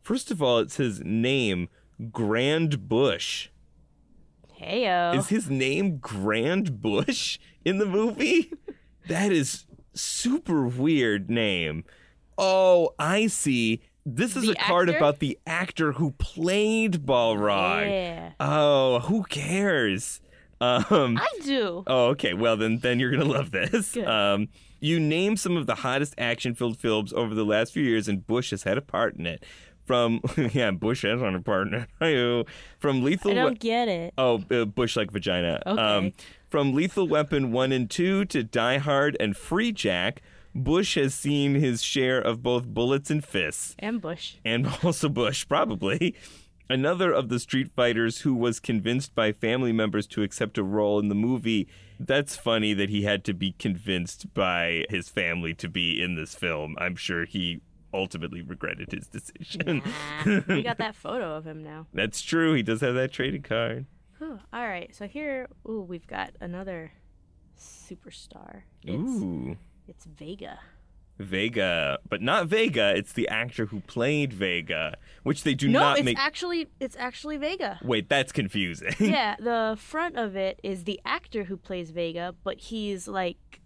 First 0.02 0.32
of 0.32 0.42
all, 0.42 0.58
it 0.58 0.72
says 0.72 1.02
name 1.06 1.70
Grand 2.12 2.90
Bush. 2.90 3.50
Heyo. 4.60 5.16
Is 5.16 5.30
his 5.30 5.50
name 5.50 5.98
Grand 5.98 6.82
Bush 6.82 7.38
in 7.64 7.78
the 7.78 7.86
movie? 7.86 8.52
that 9.08 9.32
is 9.32 9.66
super 9.94 10.66
weird 10.68 11.30
name. 11.30 11.84
Oh, 12.38 12.94
I 13.00 13.28
see. 13.28 13.82
This 14.06 14.36
is 14.36 14.44
The 14.44 14.52
a 14.52 14.56
card 14.56 14.90
actor? 14.90 14.98
about 14.98 15.20
the 15.20 15.38
actor 15.46 15.92
who 15.94 16.12
played 16.12 17.06
Balrog. 17.06 17.90
Yeah. 17.90 18.32
Oh, 18.40 19.00
who 19.02 19.24
cares? 19.24 20.22
Um, 20.62 21.18
I 21.18 21.28
do. 21.44 21.84
oh, 21.88 22.08
okay. 22.08 22.34
Well, 22.34 22.58
then, 22.58 22.80
then 22.80 23.00
you're 23.00 23.12
gonna 23.12 23.26
love 23.26 23.52
this. 23.52 23.96
Um, 23.98 24.50
you 24.82 25.00
name 25.00 25.38
some 25.38 25.56
of 25.58 25.68
the 25.68 25.76
hottest 25.76 26.16
action-filled 26.18 26.78
films 26.80 27.14
over 27.14 27.34
the 27.36 27.46
last 27.46 27.72
few 27.74 27.84
years, 27.84 28.08
and 28.08 28.26
Bush 28.26 28.52
has 28.52 28.64
had 28.64 28.78
a 28.78 28.82
part 28.82 29.16
in 29.16 29.26
it. 29.26 29.46
From 29.86 30.22
yeah, 30.54 30.72
Bush 30.72 31.02
has 31.04 31.20
had 31.22 31.34
a 31.34 31.40
part 31.42 31.68
in 31.68 31.86
it. 32.02 32.48
From 32.80 33.04
Lethal. 33.04 33.32
I 33.32 33.36
don't 33.36 33.60
get 33.60 33.88
it. 33.88 34.14
oh, 34.18 34.44
uh, 34.52 34.66
Bush 34.66 34.96
like 34.96 35.12
vagina. 35.12 35.62
Um, 35.66 35.78
Okay. 35.80 36.14
From 36.50 36.74
Lethal 36.74 37.08
Weapon 37.08 37.52
one 37.52 37.72
and 37.72 37.90
two 37.90 38.26
to 38.26 38.44
Die 38.44 38.78
Hard 38.80 39.16
and 39.20 39.36
Freejack, 39.36 40.18
Bush 40.56 40.96
has 40.96 41.14
seen 41.14 41.54
his 41.56 41.84
share 41.84 42.20
of 42.20 42.42
both 42.42 42.66
bullets 42.66 43.12
and 43.12 43.24
fists 43.24 43.76
And 43.78 44.02
Bush. 44.02 44.36
and 44.44 44.66
also 44.84 45.10
Bush, 45.10 45.48
probably. 45.48 46.16
Another 46.68 47.12
of 47.12 47.30
the 47.30 47.40
Street 47.40 47.72
Fighters 47.76 48.22
who 48.22 48.34
was 48.34 48.60
convinced 48.60 49.14
by 49.16 49.32
family 49.32 49.72
members 49.72 50.08
to 50.08 50.24
accept 50.24 50.58
a 50.58 50.64
role 50.64 51.00
in 51.00 51.08
the 51.08 51.16
movie. 51.16 51.68
That's 52.00 52.36
funny 52.36 52.74
that 52.74 52.90
he 52.90 53.04
had 53.04 53.24
to 53.26 53.34
be 53.34 53.52
convinced 53.54 54.34
by 54.34 54.86
his 54.90 55.10
family 55.10 55.54
to 55.56 55.68
be 55.70 56.02
in 56.02 56.16
this 56.16 56.34
film. 56.36 56.76
I'm 56.80 56.96
sure 56.96 57.26
he 57.26 57.62
ultimately 57.94 58.42
regretted 58.44 58.92
his 58.92 59.08
decision. 59.08 59.82
Nah, 60.26 60.42
we 60.48 60.62
got 60.64 60.78
that 60.80 60.96
photo 60.96 61.36
of 61.36 61.46
him 61.46 61.64
now. 61.64 61.88
That's 61.94 62.22
true. 62.22 62.54
He 62.54 62.62
does 62.64 62.82
have 62.82 62.94
that 62.96 63.12
trading 63.12 63.42
card. 63.44 63.86
Whew. 64.20 64.40
All 64.54 64.68
right, 64.68 64.94
so 64.96 65.08
here, 65.08 65.48
ooh, 65.68 65.82
we've 65.82 66.06
got 66.08 66.32
another 66.40 66.92
superstar. 67.58 68.62
It's, 68.84 69.22
Ooh. 69.22 69.58
it's 69.88 70.06
Vega. 70.06 70.60
Vega, 71.18 72.00
but 72.08 72.22
not 72.22 72.48
Vega. 72.48 72.94
It's 72.96 73.12
the 73.12 73.28
actor 73.28 73.66
who 73.66 73.82
played 73.82 74.32
Vega, 74.32 74.98
which 75.24 75.44
they 75.44 75.54
do 75.54 75.68
no, 75.68 75.80
not 75.80 75.98
it's 75.98 76.06
make. 76.06 76.18
actually 76.18 76.68
it's 76.80 76.96
actually 76.96 77.36
Vega. 77.36 77.78
Wait, 77.84 78.08
that's 78.08 78.32
confusing. 78.32 78.94
yeah, 79.00 79.36
the 79.38 79.76
front 79.78 80.16
of 80.16 80.38
it 80.38 80.60
is 80.64 80.86
the 80.86 81.00
actor 81.04 81.44
who 81.46 81.58
plays 81.58 81.92
Vega, 81.92 82.36
but 82.44 82.58
he's 82.60 83.06
like 83.08 83.60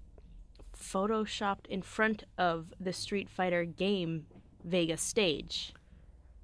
photoshopped 0.75 1.67
in 1.67 1.81
front 1.83 2.23
of 2.39 2.73
the 2.79 2.91
Street 2.93 3.29
Fighter 3.29 3.65
game 3.65 4.25
Vega 4.63 4.97
stage. 4.97 5.73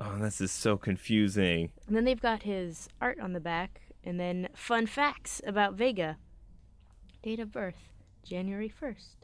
oh, 0.02 0.18
this 0.20 0.40
is 0.40 0.52
so 0.52 0.78
confusing. 0.78 1.72
And 1.88 1.96
then 1.96 2.06
they've 2.06 2.22
got 2.22 2.44
his 2.44 2.88
art 3.02 3.20
on 3.20 3.34
the 3.34 3.40
back, 3.40 3.82
and 4.04 4.20
then 4.20 4.50
fun 4.54 4.86
facts 4.86 5.42
about 5.46 5.74
Vega. 5.74 6.18
Date 7.22 7.40
of 7.40 7.52
birth, 7.52 7.90
January 8.24 8.72
1st. 8.82 9.16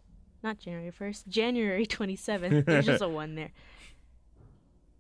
Not 0.44 0.60
January 0.60 0.92
1st, 0.92 1.28
January 1.28 1.86
27th. 1.86 2.66
There's 2.66 2.86
just 2.86 3.02
a 3.02 3.10
one 3.10 3.36
there. 3.36 3.52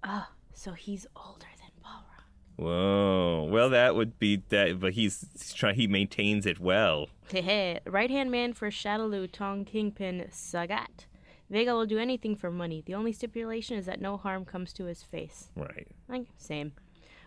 Oh, 0.07 0.27
so 0.53 0.73
he's 0.73 1.07
older 1.15 1.47
than 1.57 1.71
Balrog. 1.83 2.23
Whoa. 2.57 3.49
Well, 3.51 3.71
that 3.71 3.95
would 3.95 4.19
be 4.19 4.43
that, 4.49 4.79
but 4.79 4.93
he's, 4.93 5.25
he's 5.33 5.51
trying. 5.51 5.73
He 5.77 5.88
maintains 5.88 6.45
it 6.45 6.59
well. 6.59 7.07
right 7.33 8.11
hand 8.11 8.29
man 8.29 8.53
for 8.53 8.69
Shadaloo 8.69 9.31
Tong 9.31 9.65
Kingpin 9.65 10.27
Sagat. 10.29 11.07
Vega 11.49 11.73
will 11.73 11.88
do 11.88 11.97
anything 11.97 12.35
for 12.35 12.51
money. 12.51 12.83
The 12.85 12.93
only 12.93 13.11
stipulation 13.13 13.77
is 13.77 13.88
that 13.88 13.99
no 13.99 14.15
harm 14.17 14.45
comes 14.45 14.73
to 14.73 14.85
his 14.85 15.01
face. 15.01 15.49
Right. 15.55 15.88
Like, 16.07 16.27
same. 16.38 16.73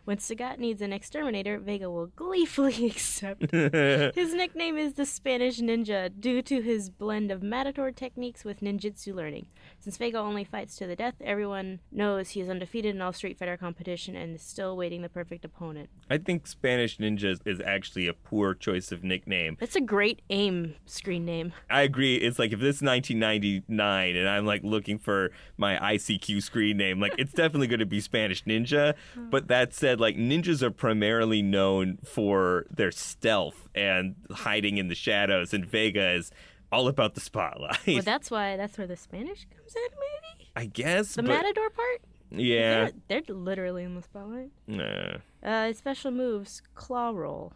When 0.08 0.16
Sagat 0.16 0.58
needs 0.58 0.80
an 0.80 0.90
exterminator, 0.94 1.58
Vega 1.58 1.90
will 1.90 2.06
gleefully 2.06 2.86
accept. 2.90 3.50
his 3.52 4.32
nickname 4.32 4.78
is 4.78 4.94
the 4.94 5.04
Spanish 5.04 5.60
Ninja 5.60 6.10
due 6.18 6.40
to 6.40 6.62
his 6.62 6.88
blend 6.88 7.30
of 7.30 7.42
matador 7.42 7.90
techniques 7.90 8.42
with 8.42 8.60
ninjutsu 8.60 9.14
learning. 9.14 9.48
Since 9.80 9.96
Vega 9.96 10.18
only 10.18 10.44
fights 10.44 10.76
to 10.76 10.86
the 10.86 10.96
death, 10.96 11.14
everyone 11.20 11.80
knows 11.90 12.30
he 12.30 12.40
is 12.40 12.48
undefeated 12.48 12.94
in 12.94 13.02
all 13.02 13.12
Street 13.12 13.38
Fighter 13.38 13.56
competition 13.56 14.16
and 14.16 14.36
is 14.36 14.42
still 14.42 14.76
waiting 14.76 15.02
the 15.02 15.08
perfect 15.08 15.44
opponent. 15.44 15.88
I 16.08 16.18
think 16.18 16.46
Spanish 16.46 16.98
Ninja 16.98 17.38
is 17.44 17.60
actually 17.60 18.06
a 18.06 18.12
poor 18.14 18.54
choice 18.54 18.92
of 18.92 19.04
nickname. 19.04 19.56
That's 19.60 19.76
a 19.76 19.80
great 19.80 20.22
AIM 20.30 20.74
screen 20.86 21.24
name. 21.24 21.52
I 21.68 21.82
agree. 21.82 22.16
It's 22.16 22.38
like 22.38 22.52
if 22.52 22.60
this 22.60 22.76
is 22.76 22.82
1999 22.82 24.16
and 24.16 24.28
I'm 24.28 24.46
like 24.46 24.62
looking 24.62 24.98
for 24.98 25.30
my 25.56 25.76
ICQ 25.76 26.42
screen 26.42 26.76
name, 26.76 27.00
like 27.00 27.14
it's 27.18 27.32
definitely 27.32 27.66
going 27.66 27.80
to 27.80 27.86
be 27.86 28.00
Spanish 28.00 28.44
Ninja. 28.44 28.94
Hmm. 29.14 29.30
But 29.30 29.48
that 29.48 29.74
said, 29.74 29.88
said, 29.88 30.00
like 30.00 30.16
ninjas 30.16 30.62
are 30.62 30.70
primarily 30.70 31.40
known 31.40 31.98
for 32.04 32.66
their 32.70 32.90
stealth 32.90 33.68
and 33.74 34.16
hiding 34.30 34.76
in 34.76 34.88
the 34.88 34.94
shadows, 34.94 35.54
and 35.54 35.64
Vega 35.64 36.10
is 36.10 36.30
all 36.70 36.88
about 36.88 37.14
the 37.14 37.20
spotlight. 37.20 37.87
Well, 37.87 38.02
that's 38.04 38.31
why 38.31 38.57
that's 38.57 38.78
where 38.78 38.87
the 38.87 38.96
Spanish 38.96 39.46
comes 39.54 39.74
in, 39.74 39.98
maybe 39.98 40.50
I 40.57 40.66
guess. 40.66 41.14
the 41.14 41.22
but, 41.22 41.33
matador 41.33 41.70
part. 41.70 42.02
Yeah. 42.31 42.90
They're, 43.09 43.22
they're 43.22 43.35
literally 43.35 43.85
in 43.85 43.94
the 43.94 44.02
spotlight. 44.02 44.50
Nah. 44.66 45.18
Uh, 45.42 45.72
special 45.72 46.11
moves: 46.11 46.62
claw 46.74 47.11
roll. 47.11 47.52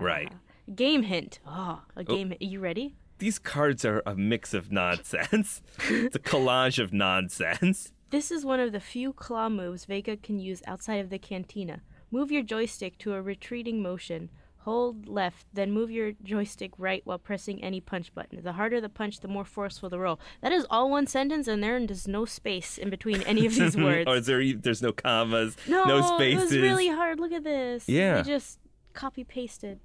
Right. 0.00 0.32
Game 0.74 1.04
hint. 1.04 1.38
Oh, 1.46 1.82
a 1.94 2.04
game. 2.04 2.30
hint. 2.30 2.42
You 2.42 2.60
ready? 2.60 2.96
These 3.18 3.38
cards 3.38 3.84
are 3.84 4.02
a 4.04 4.14
mix 4.14 4.52
of 4.52 4.70
nonsense. 4.70 5.62
it's 5.88 6.16
a 6.16 6.18
collage 6.18 6.78
of 6.78 6.92
nonsense. 6.92 7.92
This 8.10 8.30
is 8.30 8.44
one 8.44 8.60
of 8.60 8.72
the 8.72 8.80
few 8.80 9.12
claw 9.12 9.48
moves 9.48 9.86
Vega 9.86 10.16
can 10.16 10.38
use 10.38 10.62
outside 10.66 10.96
of 10.96 11.08
the 11.10 11.18
cantina. 11.18 11.80
Move 12.10 12.30
your 12.30 12.42
joystick 12.42 12.98
to 12.98 13.14
a 13.14 13.22
retreating 13.22 13.82
motion. 13.82 14.30
Hold 14.66 15.08
left, 15.08 15.46
then 15.52 15.70
move 15.70 15.92
your 15.92 16.10
joystick 16.24 16.72
right 16.76 17.00
while 17.04 17.20
pressing 17.20 17.62
any 17.62 17.80
punch 17.80 18.12
button. 18.12 18.42
The 18.42 18.54
harder 18.54 18.80
the 18.80 18.88
punch, 18.88 19.20
the 19.20 19.28
more 19.28 19.44
forceful 19.44 19.88
the 19.88 20.00
roll. 20.00 20.18
That 20.42 20.50
is 20.50 20.66
all 20.68 20.90
one 20.90 21.06
sentence, 21.06 21.46
and 21.46 21.62
there 21.62 21.76
is 21.76 22.08
no 22.08 22.24
space 22.24 22.76
in 22.76 22.90
between 22.90 23.22
any 23.22 23.46
of 23.46 23.54
these 23.54 23.76
words. 23.86 24.10
or 24.10 24.16
is 24.16 24.26
there? 24.26 24.42
There's 24.54 24.82
no 24.82 24.90
commas, 24.90 25.56
no, 25.68 25.84
no 25.84 26.02
spaces. 26.02 26.52
it 26.52 26.56
was 26.56 26.62
really 26.62 26.88
hard. 26.88 27.20
Look 27.20 27.30
at 27.30 27.44
this. 27.44 27.88
Yeah. 27.88 28.16
They 28.22 28.28
just 28.28 28.58
copy 28.92 29.22
pasted. 29.22 29.78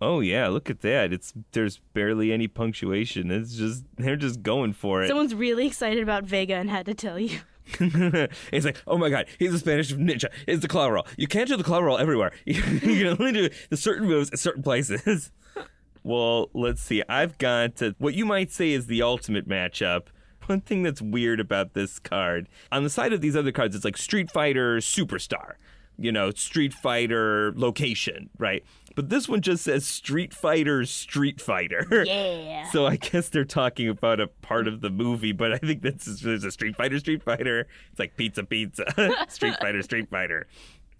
Oh 0.00 0.20
yeah, 0.20 0.48
look 0.48 0.70
at 0.70 0.80
that. 0.80 1.12
It's 1.12 1.34
there's 1.52 1.80
barely 1.92 2.32
any 2.32 2.48
punctuation. 2.48 3.30
It's 3.30 3.56
just 3.56 3.84
they're 3.98 4.16
just 4.16 4.42
going 4.42 4.72
for 4.72 5.02
it. 5.02 5.08
Someone's 5.08 5.34
really 5.34 5.66
excited 5.66 6.02
about 6.02 6.24
Vega 6.24 6.54
and 6.54 6.70
had 6.70 6.86
to 6.86 6.94
tell 6.94 7.18
you. 7.18 7.40
it's 8.52 8.64
like, 8.64 8.82
oh 8.86 8.98
my 8.98 9.10
god, 9.10 9.26
he's 9.38 9.52
a 9.52 9.58
Spanish 9.58 9.92
ninja. 9.92 10.26
It's 10.46 10.62
the 10.62 10.68
claw 10.68 10.88
roll. 10.88 11.06
You 11.16 11.26
can't 11.26 11.48
do 11.48 11.56
the 11.56 11.64
claw 11.64 11.80
roll 11.80 11.98
everywhere. 11.98 12.32
You 12.44 12.62
can 12.62 13.16
only 13.20 13.32
do 13.32 13.50
the 13.70 13.76
certain 13.76 14.06
moves 14.08 14.30
at 14.30 14.38
certain 14.38 14.62
places. 14.62 15.30
well, 16.02 16.50
let's 16.54 16.80
see. 16.80 17.02
I've 17.08 17.36
got 17.38 17.82
uh, 17.82 17.92
what 17.98 18.14
you 18.14 18.24
might 18.24 18.50
say 18.50 18.72
is 18.72 18.86
the 18.86 19.02
ultimate 19.02 19.48
matchup. 19.48 20.06
One 20.46 20.60
thing 20.62 20.82
that's 20.82 21.02
weird 21.02 21.40
about 21.40 21.74
this 21.74 21.98
card 21.98 22.48
on 22.72 22.82
the 22.82 22.90
side 22.90 23.12
of 23.12 23.20
these 23.20 23.36
other 23.36 23.52
cards, 23.52 23.76
it's 23.76 23.84
like 23.84 23.98
Street 23.98 24.30
Fighter 24.30 24.78
Superstar, 24.78 25.54
you 25.98 26.10
know, 26.10 26.30
Street 26.30 26.72
Fighter 26.72 27.52
location, 27.54 28.30
right? 28.38 28.64
But 28.98 29.10
this 29.10 29.28
one 29.28 29.42
just 29.42 29.62
says 29.62 29.86
Street 29.86 30.34
Fighter 30.34 30.84
Street 30.84 31.40
Fighter. 31.40 31.86
Yeah. 32.04 32.68
So 32.72 32.84
I 32.84 32.96
guess 32.96 33.28
they're 33.28 33.44
talking 33.44 33.88
about 33.88 34.18
a 34.18 34.26
part 34.26 34.66
of 34.66 34.80
the 34.80 34.90
movie, 34.90 35.30
but 35.30 35.52
I 35.52 35.58
think 35.58 35.82
that's 35.82 36.04
just, 36.04 36.24
there's 36.24 36.42
a 36.42 36.50
Street 36.50 36.74
Fighter, 36.74 36.98
Street 36.98 37.22
Fighter. 37.22 37.68
It's 37.92 38.00
like 38.00 38.16
pizza, 38.16 38.42
pizza, 38.42 38.84
Street 39.28 39.54
Fighter, 39.60 39.80
Street 39.82 40.10
Fighter, 40.10 40.48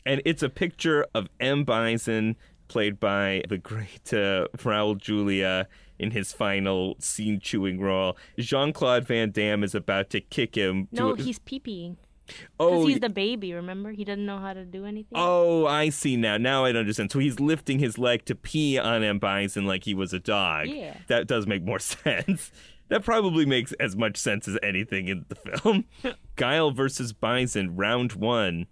and 0.07 0.23
it's 0.25 0.45
a 0.45 0.49
picture 0.49 1.05
of 1.13 1.29
M 1.41 1.65
Bison, 1.65 2.37
played 2.69 3.01
by 3.01 3.43
the 3.49 3.59
great 3.59 4.15
uh, 4.15 4.47
Raul 4.59 4.97
Julia 4.97 5.67
in 5.99 6.13
his 6.13 6.33
final 6.33 6.95
scene-chewing 7.01 7.81
role. 7.81 8.17
Jean 8.39 8.73
Claude 8.73 9.09
Van 9.09 9.33
Damme 9.33 9.65
is 9.65 9.75
about 9.75 10.11
to 10.11 10.21
kick 10.21 10.55
him. 10.55 10.87
No, 10.93 11.17
to, 11.17 11.23
he's 11.23 11.41
pee-peeing. 11.41 11.97
Oh, 12.61 12.87
he's 12.87 13.01
the 13.01 13.09
baby, 13.09 13.53
remember? 13.53 13.91
He 13.93 14.05
doesn't 14.05 14.25
know 14.27 14.39
how 14.39 14.53
to 14.53 14.65
do 14.65 14.85
anything. 14.85 15.13
Oh, 15.15 15.67
I 15.67 15.89
see 15.91 16.17
now. 16.17 16.37
Now 16.37 16.65
I 16.65 16.73
understand. 16.73 17.11
So 17.11 17.19
he's 17.19 17.41
lifting 17.41 17.79
his 17.79 17.99
leg 17.99 18.25
to 18.27 18.35
pee 18.35 18.79
on 18.79 19.03
M. 19.03 19.19
Bison 19.19 19.67
like 19.67 19.85
he 19.85 19.95
was 19.95 20.13
a 20.13 20.19
dog. 20.19 20.69
Yeah. 20.69 20.97
That 21.09 21.27
does 21.27 21.47
make 21.47 21.63
more 21.65 21.79
sense. 21.79 22.51
That 22.89 23.05
probably 23.05 23.45
makes 23.45 23.73
as 23.75 23.97
much 23.97 24.17
sense 24.17 24.49
as 24.49 24.59
anything 24.63 25.09
in 25.09 25.27
the 25.29 25.35
film. 25.35 25.85
Guile 26.37 26.71
versus 26.71 27.13
Bison, 27.13 27.77
round 27.77 28.13
one. 28.13 28.67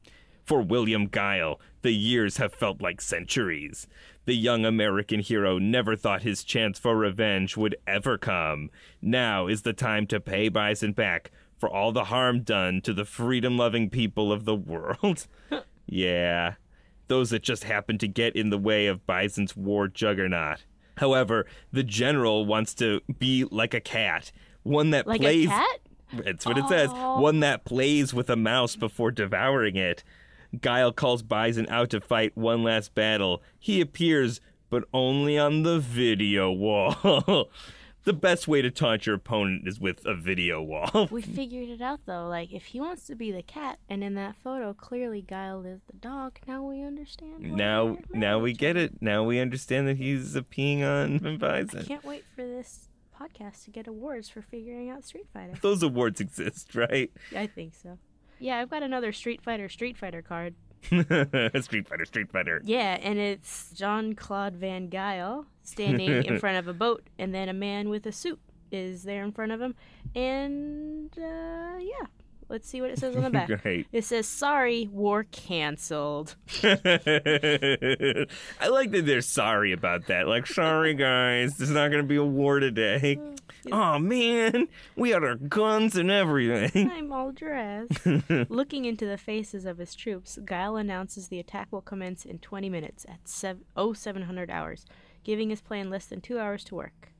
For 0.44 0.62
William 0.62 1.08
Guile, 1.08 1.60
the 1.82 1.90
years 1.90 2.36
have 2.36 2.54
felt 2.54 2.80
like 2.80 3.00
centuries. 3.00 3.88
The 4.26 4.34
young 4.36 4.64
American 4.64 5.20
hero 5.20 5.58
never 5.58 5.96
thought 5.96 6.22
his 6.22 6.44
chance 6.44 6.78
for 6.78 6.96
revenge 6.96 7.56
would 7.56 7.76
ever 7.86 8.16
come. 8.16 8.70
Now 9.02 9.48
is 9.48 9.62
the 9.62 9.72
time 9.72 10.06
to 10.08 10.20
pay 10.20 10.48
Bison 10.48 10.92
back 10.92 11.30
for 11.58 11.70
all 11.70 11.92
the 11.92 12.04
harm 12.04 12.42
done 12.42 12.80
to 12.82 12.92
the 12.92 13.04
freedom 13.04 13.56
loving 13.56 13.90
people 13.90 14.32
of 14.32 14.44
the 14.44 14.54
world. 14.54 15.26
yeah, 15.86 16.54
those 17.08 17.30
that 17.30 17.42
just 17.42 17.64
happen 17.64 17.98
to 17.98 18.08
get 18.08 18.36
in 18.36 18.50
the 18.50 18.58
way 18.58 18.86
of 18.86 19.06
Bison's 19.06 19.56
war 19.56 19.88
juggernaut. 19.88 20.64
However, 20.98 21.46
the 21.72 21.82
general 21.82 22.46
wants 22.46 22.74
to 22.74 23.00
be 23.18 23.44
like 23.44 23.74
a 23.74 23.80
cat, 23.80 24.32
one 24.62 24.90
that 24.90 25.06
like 25.06 25.20
plays. 25.20 25.46
a 25.46 25.50
cat? 25.50 25.80
That's 26.12 26.46
what 26.46 26.58
it 26.58 26.68
says. 26.68 26.90
Oh. 26.92 27.20
One 27.20 27.40
that 27.40 27.64
plays 27.64 28.14
with 28.14 28.30
a 28.30 28.36
mouse 28.36 28.76
before 28.76 29.10
devouring 29.10 29.76
it. 29.76 30.04
Guile 30.60 30.92
calls 30.92 31.22
Bison 31.22 31.66
out 31.68 31.90
to 31.90 32.00
fight 32.00 32.36
one 32.36 32.62
last 32.62 32.94
battle. 32.94 33.42
He 33.58 33.80
appears, 33.80 34.40
but 34.70 34.84
only 34.94 35.36
on 35.36 35.64
the 35.64 35.78
video 35.78 36.50
wall. 36.50 37.50
the 38.06 38.12
best 38.12 38.46
way 38.46 38.62
to 38.62 38.70
taunt 38.70 39.04
your 39.04 39.16
opponent 39.16 39.66
is 39.66 39.80
with 39.80 40.06
a 40.06 40.14
video 40.14 40.62
wall. 40.62 41.08
We 41.10 41.22
figured 41.22 41.68
it 41.68 41.82
out 41.82 42.00
though. 42.06 42.28
Like, 42.28 42.52
if 42.52 42.66
he 42.66 42.80
wants 42.80 43.06
to 43.08 43.16
be 43.16 43.32
the 43.32 43.42
cat, 43.42 43.78
and 43.88 44.02
in 44.02 44.14
that 44.14 44.36
photo, 44.36 44.72
clearly 44.72 45.22
Guile 45.22 45.62
is 45.66 45.80
the 45.90 45.96
dog, 45.98 46.38
now 46.46 46.62
we 46.62 46.82
understand. 46.82 47.40
now, 47.40 47.98
now 48.12 48.38
we 48.38 48.52
get 48.52 48.76
it. 48.76 49.02
Now 49.02 49.24
we 49.24 49.40
understand 49.40 49.88
that 49.88 49.96
he's 49.96 50.36
a 50.36 50.42
peeing 50.42 50.82
on 50.82 51.36
Bison. 51.38 51.80
I 51.80 51.82
can't 51.82 52.04
wait 52.04 52.24
for 52.34 52.42
this 52.42 52.88
podcast 53.20 53.64
to 53.64 53.70
get 53.70 53.88
awards 53.88 54.28
for 54.28 54.40
figuring 54.40 54.88
out 54.88 55.04
Street 55.04 55.26
Fighter. 55.32 55.54
Those 55.60 55.82
awards 55.82 56.20
exist, 56.20 56.74
right? 56.74 57.10
I 57.34 57.46
think 57.48 57.74
so. 57.74 57.98
Yeah, 58.38 58.58
I've 58.58 58.70
got 58.70 58.82
another 58.82 59.12
Street 59.12 59.42
Fighter 59.42 59.68
Street 59.68 59.96
Fighter 59.98 60.22
card. 60.22 60.54
Street 61.60 61.88
Fighter, 61.88 62.04
Street 62.04 62.30
Fighter. 62.30 62.60
Yeah, 62.64 62.98
and 63.02 63.18
it's 63.18 63.70
Jean 63.74 64.14
Claude 64.14 64.54
Van 64.54 64.88
Guile 64.88 65.46
standing 65.62 66.10
in 66.10 66.38
front 66.40 66.58
of 66.58 66.68
a 66.68 66.74
boat, 66.74 67.02
and 67.18 67.34
then 67.34 67.48
a 67.48 67.52
man 67.52 67.88
with 67.88 68.06
a 68.06 68.12
suit 68.12 68.38
is 68.70 69.02
there 69.02 69.24
in 69.24 69.32
front 69.32 69.52
of 69.52 69.60
him. 69.60 69.74
And 70.14 71.10
uh, 71.18 71.78
yeah, 71.78 72.06
let's 72.48 72.68
see 72.68 72.80
what 72.80 72.90
it 72.90 72.98
says 72.98 73.16
on 73.16 73.22
the 73.22 73.30
back. 73.30 73.50
It 73.92 74.04
says, 74.04 74.26
"Sorry, 74.26 74.88
war 74.92 75.24
canceled." 75.30 76.36
I 76.62 76.68
like 78.68 78.90
that 78.92 79.04
they're 79.04 79.20
sorry 79.20 79.72
about 79.72 80.06
that. 80.06 80.28
Like, 80.28 80.46
sorry 80.46 80.94
guys, 80.94 81.56
there's 81.56 81.70
not 81.70 81.90
gonna 81.90 82.02
be 82.02 82.16
a 82.16 82.24
war 82.24 82.60
today. 82.60 83.18
Oh 83.72 83.98
man, 83.98 84.68
we 84.96 85.10
had 85.10 85.24
our 85.24 85.34
guns 85.34 85.96
and 85.96 86.10
everything. 86.10 86.90
I'm 86.94 87.12
all 87.12 87.32
dressed. 87.32 88.06
Looking 88.48 88.84
into 88.84 89.06
the 89.06 89.18
faces 89.18 89.64
of 89.64 89.78
his 89.78 89.94
troops, 89.94 90.38
Guile 90.44 90.76
announces 90.76 91.28
the 91.28 91.40
attack 91.40 91.68
will 91.70 91.82
commence 91.82 92.24
in 92.24 92.38
20 92.38 92.68
minutes 92.68 93.04
at 93.08 93.28
sev- 93.28 93.64
0700 93.76 94.50
hours, 94.50 94.84
giving 95.24 95.50
his 95.50 95.60
plan 95.60 95.90
less 95.90 96.06
than 96.06 96.20
two 96.20 96.38
hours 96.38 96.64
to 96.64 96.74
work. 96.74 97.12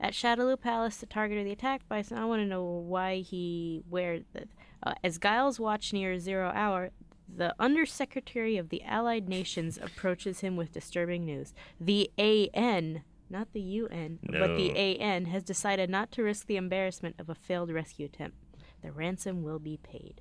At 0.00 0.14
Shadaloo 0.14 0.60
Palace, 0.60 0.96
the 0.96 1.06
target 1.06 1.38
of 1.38 1.44
the 1.44 1.52
attack, 1.52 1.88
Bison, 1.88 2.18
I 2.18 2.24
want 2.24 2.40
to 2.42 2.46
know 2.46 2.64
why 2.64 3.18
he 3.18 3.82
wears 3.88 4.24
that. 4.32 4.48
Uh, 4.82 4.94
as 5.04 5.18
Giles 5.18 5.60
watch 5.60 5.92
near 5.92 6.18
zero 6.18 6.50
hour, 6.52 6.90
the 7.34 7.54
Undersecretary 7.60 8.56
of 8.56 8.68
the 8.68 8.82
Allied 8.82 9.28
Nations 9.28 9.78
approaches 9.80 10.40
him 10.40 10.56
with 10.56 10.72
disturbing 10.72 11.24
news. 11.24 11.54
The 11.80 12.10
AN, 12.18 13.04
not 13.32 13.52
the 13.52 13.60
UN, 13.60 14.18
but 14.22 14.56
the 14.56 14.76
AN 14.76 15.24
has 15.26 15.42
decided 15.42 15.90
not 15.90 16.12
to 16.12 16.22
risk 16.22 16.46
the 16.46 16.56
embarrassment 16.56 17.16
of 17.18 17.28
a 17.28 17.34
failed 17.34 17.70
rescue 17.70 18.06
attempt. 18.06 18.36
The 18.82 18.92
ransom 18.92 19.42
will 19.42 19.58
be 19.58 19.78
paid. 19.82 20.20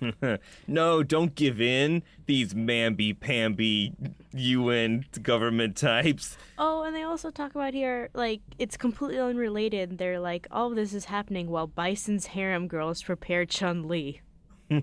no, 0.66 1.02
don't 1.02 1.34
give 1.34 1.60
in. 1.60 2.02
These 2.26 2.54
mamby-pamby 2.54 3.94
UN 4.32 5.06
government 5.22 5.76
types. 5.76 6.36
Oh, 6.58 6.82
and 6.82 6.94
they 6.94 7.02
also 7.02 7.30
talk 7.30 7.54
about 7.54 7.74
here, 7.74 8.10
like, 8.12 8.40
it's 8.58 8.76
completely 8.76 9.18
unrelated. 9.18 9.98
They're 9.98 10.20
like, 10.20 10.46
all 10.50 10.68
of 10.68 10.76
this 10.76 10.92
is 10.92 11.06
happening 11.06 11.48
while 11.48 11.66
Bison's 11.66 12.26
harem 12.26 12.68
girls 12.68 13.02
prepare 13.02 13.46
Chun 13.46 13.88
Li. 13.88 14.20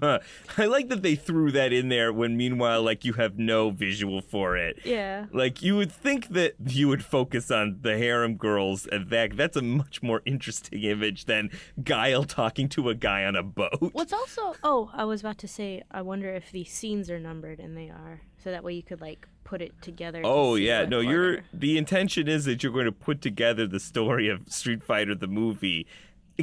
I 0.57 0.65
like 0.65 0.89
that 0.89 1.01
they 1.01 1.15
threw 1.15 1.51
that 1.51 1.73
in 1.73 1.89
there 1.89 2.13
when 2.13 2.37
meanwhile, 2.37 2.81
like, 2.81 3.03
you 3.03 3.13
have 3.13 3.37
no 3.37 3.69
visual 3.69 4.21
for 4.21 4.55
it. 4.55 4.79
Yeah. 4.83 5.25
Like 5.31 5.61
you 5.61 5.75
would 5.75 5.91
think 5.91 6.29
that 6.29 6.55
you 6.65 6.87
would 6.87 7.03
focus 7.03 7.51
on 7.51 7.79
the 7.81 7.97
harem 7.97 8.35
girls 8.35 8.87
and 8.87 9.09
that 9.09 9.35
that's 9.35 9.57
a 9.57 9.61
much 9.61 10.01
more 10.01 10.21
interesting 10.25 10.83
image 10.83 11.25
than 11.25 11.49
Guile 11.83 12.23
talking 12.23 12.69
to 12.69 12.89
a 12.89 12.95
guy 12.95 13.25
on 13.25 13.35
a 13.35 13.43
boat. 13.43 13.91
What's 13.93 14.13
also, 14.13 14.55
oh, 14.63 14.91
I 14.93 15.05
was 15.05 15.21
about 15.21 15.37
to 15.39 15.47
say, 15.47 15.83
I 15.91 16.01
wonder 16.01 16.29
if 16.29 16.51
these 16.51 16.71
scenes 16.71 17.09
are 17.09 17.19
numbered, 17.19 17.59
and 17.59 17.77
they 17.77 17.89
are. 17.89 18.21
So 18.43 18.51
that 18.51 18.63
way 18.63 18.73
you 18.73 18.83
could, 18.83 19.01
like, 19.01 19.27
put 19.43 19.61
it 19.61 19.73
together. 19.81 20.21
Oh 20.23 20.55
see 20.55 20.67
yeah, 20.67 20.85
no, 20.85 20.99
you're 20.99 21.41
the 21.53 21.77
intention 21.77 22.27
is 22.27 22.45
that 22.45 22.63
you're 22.63 22.71
going 22.71 22.85
to 22.85 22.91
put 22.91 23.21
together 23.21 23.67
the 23.67 23.79
story 23.79 24.29
of 24.29 24.51
Street 24.51 24.83
Fighter 24.83 25.15
the 25.15 25.27
movie. 25.27 25.85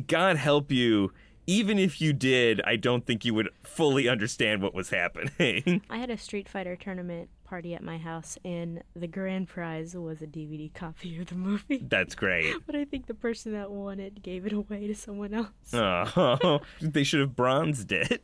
God 0.07 0.37
help 0.37 0.71
you. 0.71 1.13
Even 1.47 1.79
if 1.79 2.01
you 2.01 2.13
did, 2.13 2.61
I 2.63 2.77
don't 2.77 3.05
think 3.05 3.25
you 3.25 3.35
would 3.35 3.49
fully 3.63 4.09
understand 4.09 4.63
what 4.63 4.75
was 4.75 4.91
happening. 4.91 5.83
I 5.91 5.99
had 5.99 6.11
a 6.11 6.17
Street 6.17 6.49
Fighter 6.49 6.77
tournament 6.77 7.29
party 7.45 7.75
at 7.75 7.83
my 7.83 7.99
house, 7.99 8.39
and 8.45 8.83
the 8.95 9.09
grand 9.09 9.49
prize 9.49 9.97
was 9.97 10.23
a 10.23 10.27
DVD 10.27 10.73
copy 10.73 11.19
of 11.19 11.27
the 11.27 11.35
movie. 11.35 11.85
That's 11.89 12.15
great. 12.15 12.55
But 12.67 12.77
I 12.77 12.85
think 12.85 13.07
the 13.07 13.15
person 13.15 13.53
that 13.55 13.71
won 13.73 13.99
it 13.99 14.23
gave 14.23 14.47
it 14.47 14.53
away 14.53 14.87
to 14.87 14.95
someone 14.95 15.35
else. 15.35 15.49
Oh, 15.73 16.61
they 16.81 17.03
should 17.03 17.21
have 17.21 17.35
bronzed 17.35 17.91
it. 17.91 18.23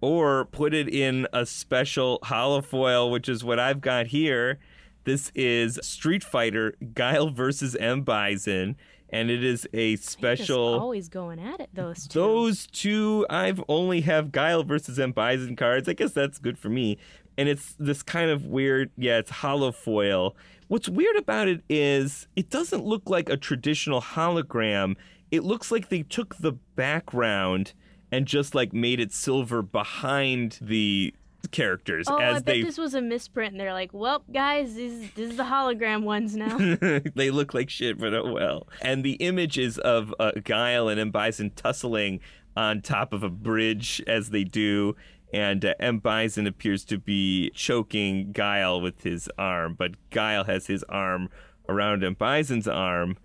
or 0.00 0.44
put 0.44 0.74
it 0.74 0.88
in 0.88 1.26
a 1.32 1.44
special 1.46 2.20
holofoil, 2.24 3.10
which 3.10 3.28
is 3.28 3.42
what 3.42 3.58
I've 3.58 3.80
got 3.80 4.08
here. 4.08 4.60
This 5.04 5.32
is 5.34 5.80
Street 5.82 6.22
Fighter 6.22 6.74
Guile 6.94 7.30
versus 7.30 7.74
M 7.76 8.02
Bison, 8.02 8.76
and 9.10 9.30
it 9.30 9.44
is 9.44 9.66
a 9.72 9.96
special. 9.96 10.80
always 10.80 11.08
going 11.08 11.38
at 11.38 11.60
it. 11.60 11.70
Those 11.72 12.08
two. 12.08 12.18
Those 12.18 12.66
two, 12.66 13.26
I've 13.30 13.62
only 13.68 14.00
have 14.02 14.32
Guile 14.32 14.64
versus 14.64 14.98
M 14.98 15.12
Bison 15.12 15.56
cards. 15.56 15.88
I 15.88 15.92
guess 15.92 16.12
that's 16.12 16.38
good 16.38 16.58
for 16.58 16.68
me. 16.68 16.98
And 17.36 17.48
it's 17.48 17.74
this 17.78 18.02
kind 18.02 18.30
of 18.30 18.46
weird, 18.46 18.90
yeah, 18.96 19.18
it's 19.18 19.30
holofoil. 19.30 20.34
What's 20.68 20.88
weird 20.88 21.16
about 21.16 21.48
it 21.48 21.62
is 21.68 22.26
it 22.36 22.50
doesn't 22.50 22.84
look 22.84 23.08
like 23.08 23.28
a 23.28 23.36
traditional 23.36 24.00
hologram. 24.00 24.96
It 25.30 25.44
looks 25.44 25.70
like 25.70 25.88
they 25.88 26.02
took 26.02 26.36
the 26.36 26.52
background 26.52 27.72
and 28.12 28.26
just 28.26 28.54
like 28.54 28.72
made 28.72 29.00
it 29.00 29.12
silver 29.12 29.62
behind 29.62 30.58
the 30.60 31.12
characters 31.48 32.06
Oh, 32.08 32.18
as 32.18 32.36
I 32.36 32.38
bet 32.40 32.44
they 32.46 32.62
this 32.62 32.78
was 32.78 32.94
a 32.94 33.02
misprint. 33.02 33.52
And 33.52 33.60
they're 33.60 33.72
like, 33.72 33.92
"Well, 33.92 34.24
guys, 34.32 34.74
this 34.74 34.92
is, 34.92 35.10
this 35.12 35.30
is 35.30 35.36
the 35.36 35.44
hologram 35.44 36.02
ones 36.02 36.36
now." 36.36 36.56
they 37.14 37.30
look 37.30 37.54
like 37.54 37.70
shit, 37.70 37.98
but 37.98 38.14
oh 38.14 38.32
well. 38.32 38.68
And 38.82 39.04
the 39.04 39.14
images 39.14 39.78
of 39.78 40.14
uh, 40.18 40.32
Guile 40.42 40.88
and 40.88 40.98
M. 41.00 41.10
Bison 41.10 41.50
tussling 41.54 42.20
on 42.56 42.80
top 42.82 43.12
of 43.12 43.22
a 43.22 43.30
bridge 43.30 44.02
as 44.06 44.30
they 44.30 44.44
do. 44.44 44.96
And 45.32 45.64
uh, 45.64 45.74
M. 45.80 45.98
Bison 45.98 46.46
appears 46.46 46.84
to 46.84 46.98
be 46.98 47.50
choking 47.54 48.30
Guile 48.30 48.80
with 48.80 49.02
his 49.02 49.28
arm, 49.36 49.74
but 49.76 49.92
Guile 50.10 50.44
has 50.44 50.68
his 50.68 50.84
arm 50.84 51.28
around 51.68 52.04
M. 52.04 52.14
Bison's 52.14 52.68
arm. 52.68 53.16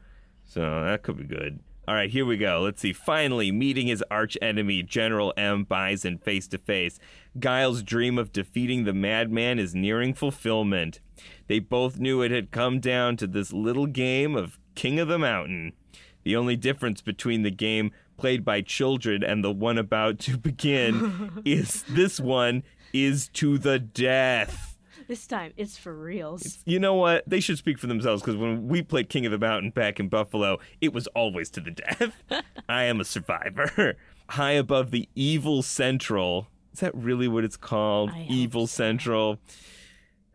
So 0.46 0.84
that 0.84 1.04
could 1.04 1.18
be 1.18 1.26
good. 1.26 1.60
All 1.90 1.96
right, 1.96 2.12
here 2.12 2.24
we 2.24 2.38
go. 2.38 2.62
Let's 2.62 2.82
see. 2.84 2.94
Finally, 2.94 3.52
meeting 3.52 3.88
his 3.88 4.04
arch 4.12 4.38
enemy, 4.44 4.84
General 4.84 5.34
M. 5.36 5.64
Bison, 5.64 6.20
face 6.20 6.48
to 6.50 6.60
face. 6.60 7.00
Guile's 7.40 7.82
dream 7.82 8.20
of 8.20 8.32
defeating 8.32 8.84
the 8.84 8.94
madman 8.94 9.58
is 9.58 9.74
nearing 9.74 10.14
fulfillment. 10.14 11.00
They 11.48 11.58
both 11.58 11.98
knew 11.98 12.22
it 12.22 12.30
had 12.30 12.52
come 12.52 12.80
down 12.80 13.18
to 13.18 13.26
this 13.26 13.52
little 13.52 13.88
game 13.88 14.36
of 14.36 14.60
King 14.76 15.00
of 15.00 15.08
the 15.08 15.18
Mountain. 15.18 15.74
The 16.22 16.36
only 16.36 16.56
difference 16.56 17.02
between 17.02 17.42
the 17.42 17.50
game 17.50 17.90
played 18.18 18.46
by 18.46 18.62
children 18.62 19.24
and 19.24 19.44
the 19.44 19.52
one 19.52 19.80
about 19.80 20.20
to 20.20 20.38
begin 20.38 21.42
is 21.44 21.82
this 21.90 22.20
one 22.20 22.62
is 22.94 23.30
to 23.30 23.58
the 23.58 23.80
death. 23.80 24.69
This 25.10 25.28
time, 25.28 25.52
it's 25.58 25.78
for 25.78 25.94
reals. 25.94 26.60
You 26.66 26.80
know 26.80 26.94
what? 26.94 27.24
They 27.28 27.42
should 27.42 27.58
speak 27.58 27.78
for 27.78 27.88
themselves 27.88 28.22
because 28.22 28.38
when 28.38 28.70
we 28.70 28.82
played 28.82 29.10
King 29.10 29.26
of 29.26 29.34
the 29.34 29.38
Mountain 29.38 29.72
back 29.72 30.00
in 30.00 30.08
Buffalo, 30.08 30.60
it 30.80 30.94
was 30.94 31.08
always 31.08 31.50
to 31.50 31.60
the 31.60 31.72
death. 31.72 32.24
I 32.70 32.84
am 32.84 33.02
a 33.02 33.04
survivor. 33.04 33.98
High 34.30 34.52
above 34.52 34.92
the 34.92 35.10
Evil 35.16 35.62
Central. 35.64 36.48
Is 36.72 36.80
that 36.80 36.96
really 36.96 37.28
what 37.28 37.44
it's 37.44 37.58
called? 37.58 38.12
Evil 38.30 38.68
so. 38.68 38.84
Central. 38.84 39.40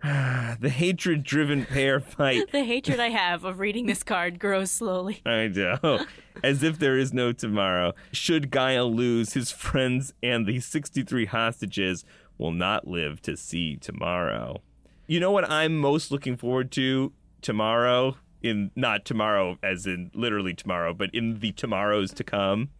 the 0.60 0.70
hatred 0.70 1.22
driven 1.22 1.64
pair 1.64 1.98
fight. 1.98 2.42
The 2.52 2.64
hatred 2.64 3.00
I 3.00 3.08
have 3.08 3.44
of 3.44 3.58
reading 3.58 3.86
this 3.86 4.02
card 4.02 4.38
grows 4.38 4.70
slowly. 4.70 5.22
I 5.24 5.48
know. 5.48 6.04
As 6.42 6.62
if 6.62 6.78
there 6.78 6.98
is 6.98 7.14
no 7.14 7.32
tomorrow. 7.32 7.94
Should 8.12 8.50
Guile 8.50 8.92
lose, 8.92 9.32
his 9.32 9.50
friends 9.50 10.12
and 10.22 10.46
the 10.46 10.60
63 10.60 11.24
hostages 11.26 12.04
will 12.38 12.52
not 12.52 12.86
live 12.86 13.20
to 13.22 13.36
see 13.36 13.76
tomorrow. 13.76 14.62
You 15.06 15.20
know 15.20 15.30
what 15.30 15.48
I'm 15.50 15.78
most 15.78 16.10
looking 16.10 16.36
forward 16.36 16.70
to 16.72 17.12
tomorrow? 17.42 18.16
In 18.42 18.70
not 18.76 19.04
tomorrow 19.04 19.58
as 19.62 19.86
in 19.86 20.10
literally 20.14 20.54
tomorrow, 20.54 20.92
but 20.92 21.10
in 21.14 21.40
the 21.40 21.52
tomorrows 21.52 22.12
to 22.14 22.24
come. 22.24 22.70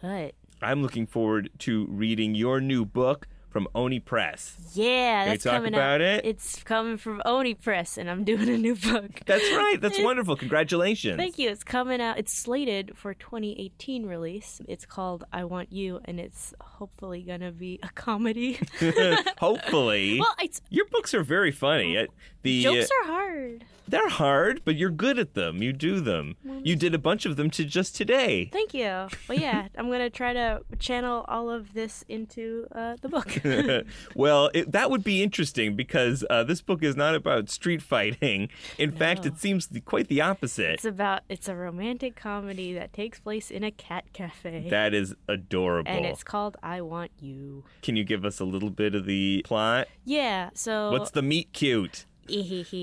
What? 0.00 0.34
I'm 0.62 0.82
looking 0.82 1.06
forward 1.06 1.50
to 1.60 1.86
reading 1.86 2.34
your 2.34 2.60
new 2.60 2.84
book 2.84 3.26
from 3.50 3.66
Oni 3.74 4.00
Press. 4.00 4.56
Yeah, 4.74 4.84
Can 5.24 5.26
you 5.26 5.32
that's 5.32 5.44
talk 5.44 5.52
coming 5.54 5.74
about 5.74 5.94
out. 5.94 6.00
it? 6.00 6.24
It's 6.24 6.62
coming 6.62 6.96
from 6.96 7.20
Oni 7.24 7.54
Press, 7.54 7.98
and 7.98 8.08
I'm 8.08 8.24
doing 8.24 8.48
a 8.48 8.56
new 8.56 8.76
book. 8.76 9.10
That's 9.26 9.44
right. 9.52 9.76
That's 9.80 10.00
wonderful. 10.00 10.36
Congratulations. 10.36 11.16
Thank 11.16 11.38
you. 11.38 11.50
It's 11.50 11.64
coming 11.64 12.00
out. 12.00 12.18
It's 12.18 12.32
slated 12.32 12.96
for 12.96 13.12
2018 13.14 14.06
release. 14.06 14.60
It's 14.68 14.86
called 14.86 15.24
I 15.32 15.44
Want 15.44 15.72
You, 15.72 16.00
and 16.04 16.20
it's 16.20 16.54
hopefully 16.60 17.22
gonna 17.22 17.50
be 17.52 17.78
a 17.82 17.88
comedy. 17.90 18.58
Hopefully. 19.38 20.20
well, 20.20 20.34
it's 20.42 20.60
your 20.70 20.86
books 20.86 21.12
are 21.14 21.22
very 21.22 21.50
funny. 21.50 21.96
Uh, 21.98 22.06
The 22.42 22.62
jokes 22.62 22.88
are 23.02 23.06
hard. 23.06 23.64
They're 23.90 24.08
hard, 24.08 24.62
but 24.64 24.76
you're 24.76 24.90
good 24.90 25.18
at 25.18 25.34
them. 25.34 25.62
You 25.62 25.72
do 25.72 26.00
them. 26.00 26.36
You 26.62 26.76
did 26.76 26.94
a 26.94 26.98
bunch 26.98 27.26
of 27.26 27.36
them 27.36 27.50
to 27.50 27.64
just 27.64 27.96
today. 27.96 28.48
Thank 28.52 28.72
you. 28.72 29.08
Well, 29.28 29.38
yeah, 29.38 29.66
I'm 29.76 29.90
gonna 29.90 30.10
try 30.10 30.32
to 30.32 30.62
channel 30.78 31.24
all 31.26 31.50
of 31.50 31.74
this 31.74 32.04
into 32.08 32.66
uh, 32.72 32.96
the 33.00 33.08
book. 33.08 33.86
well, 34.14 34.50
it, 34.54 34.70
that 34.70 34.90
would 34.90 35.02
be 35.02 35.22
interesting 35.22 35.74
because 35.74 36.24
uh, 36.30 36.44
this 36.44 36.62
book 36.62 36.84
is 36.84 36.96
not 36.96 37.16
about 37.16 37.50
street 37.50 37.82
fighting. 37.82 38.48
In 38.78 38.92
fact, 38.92 39.26
it 39.26 39.38
seems 39.38 39.68
quite 39.84 40.06
the 40.06 40.20
opposite. 40.20 40.74
it's 40.74 40.84
about 40.84 41.22
it's 41.28 41.48
a 41.48 41.56
romantic 41.56 42.14
comedy 42.14 42.72
that 42.74 42.92
takes 42.92 43.18
place 43.18 43.50
in 43.50 43.64
a 43.64 43.72
cat 43.72 44.04
cafe. 44.12 44.68
that 44.70 44.94
is 44.94 45.14
adorable. 45.28 45.90
and 45.90 46.06
it's 46.06 46.22
called 46.22 46.56
I 46.62 46.80
Want 46.80 47.10
You. 47.18 47.64
Can 47.82 47.96
you 47.96 48.04
give 48.04 48.24
us 48.24 48.38
a 48.38 48.44
little 48.44 48.70
bit 48.70 48.94
of 48.94 49.04
the 49.04 49.42
plot? 49.44 49.88
Yeah, 50.04 50.50
so 50.54 50.92
What's 50.92 51.10
the 51.10 51.22
meet 51.22 51.52
cute? 51.52 52.06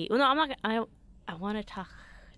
Well, 0.09 0.19
no, 0.19 0.25
I'm 0.25 0.37
not. 0.37 0.57
I 0.63 0.83
I 1.27 1.35
want 1.35 1.57
to 1.57 1.63
talk 1.63 1.89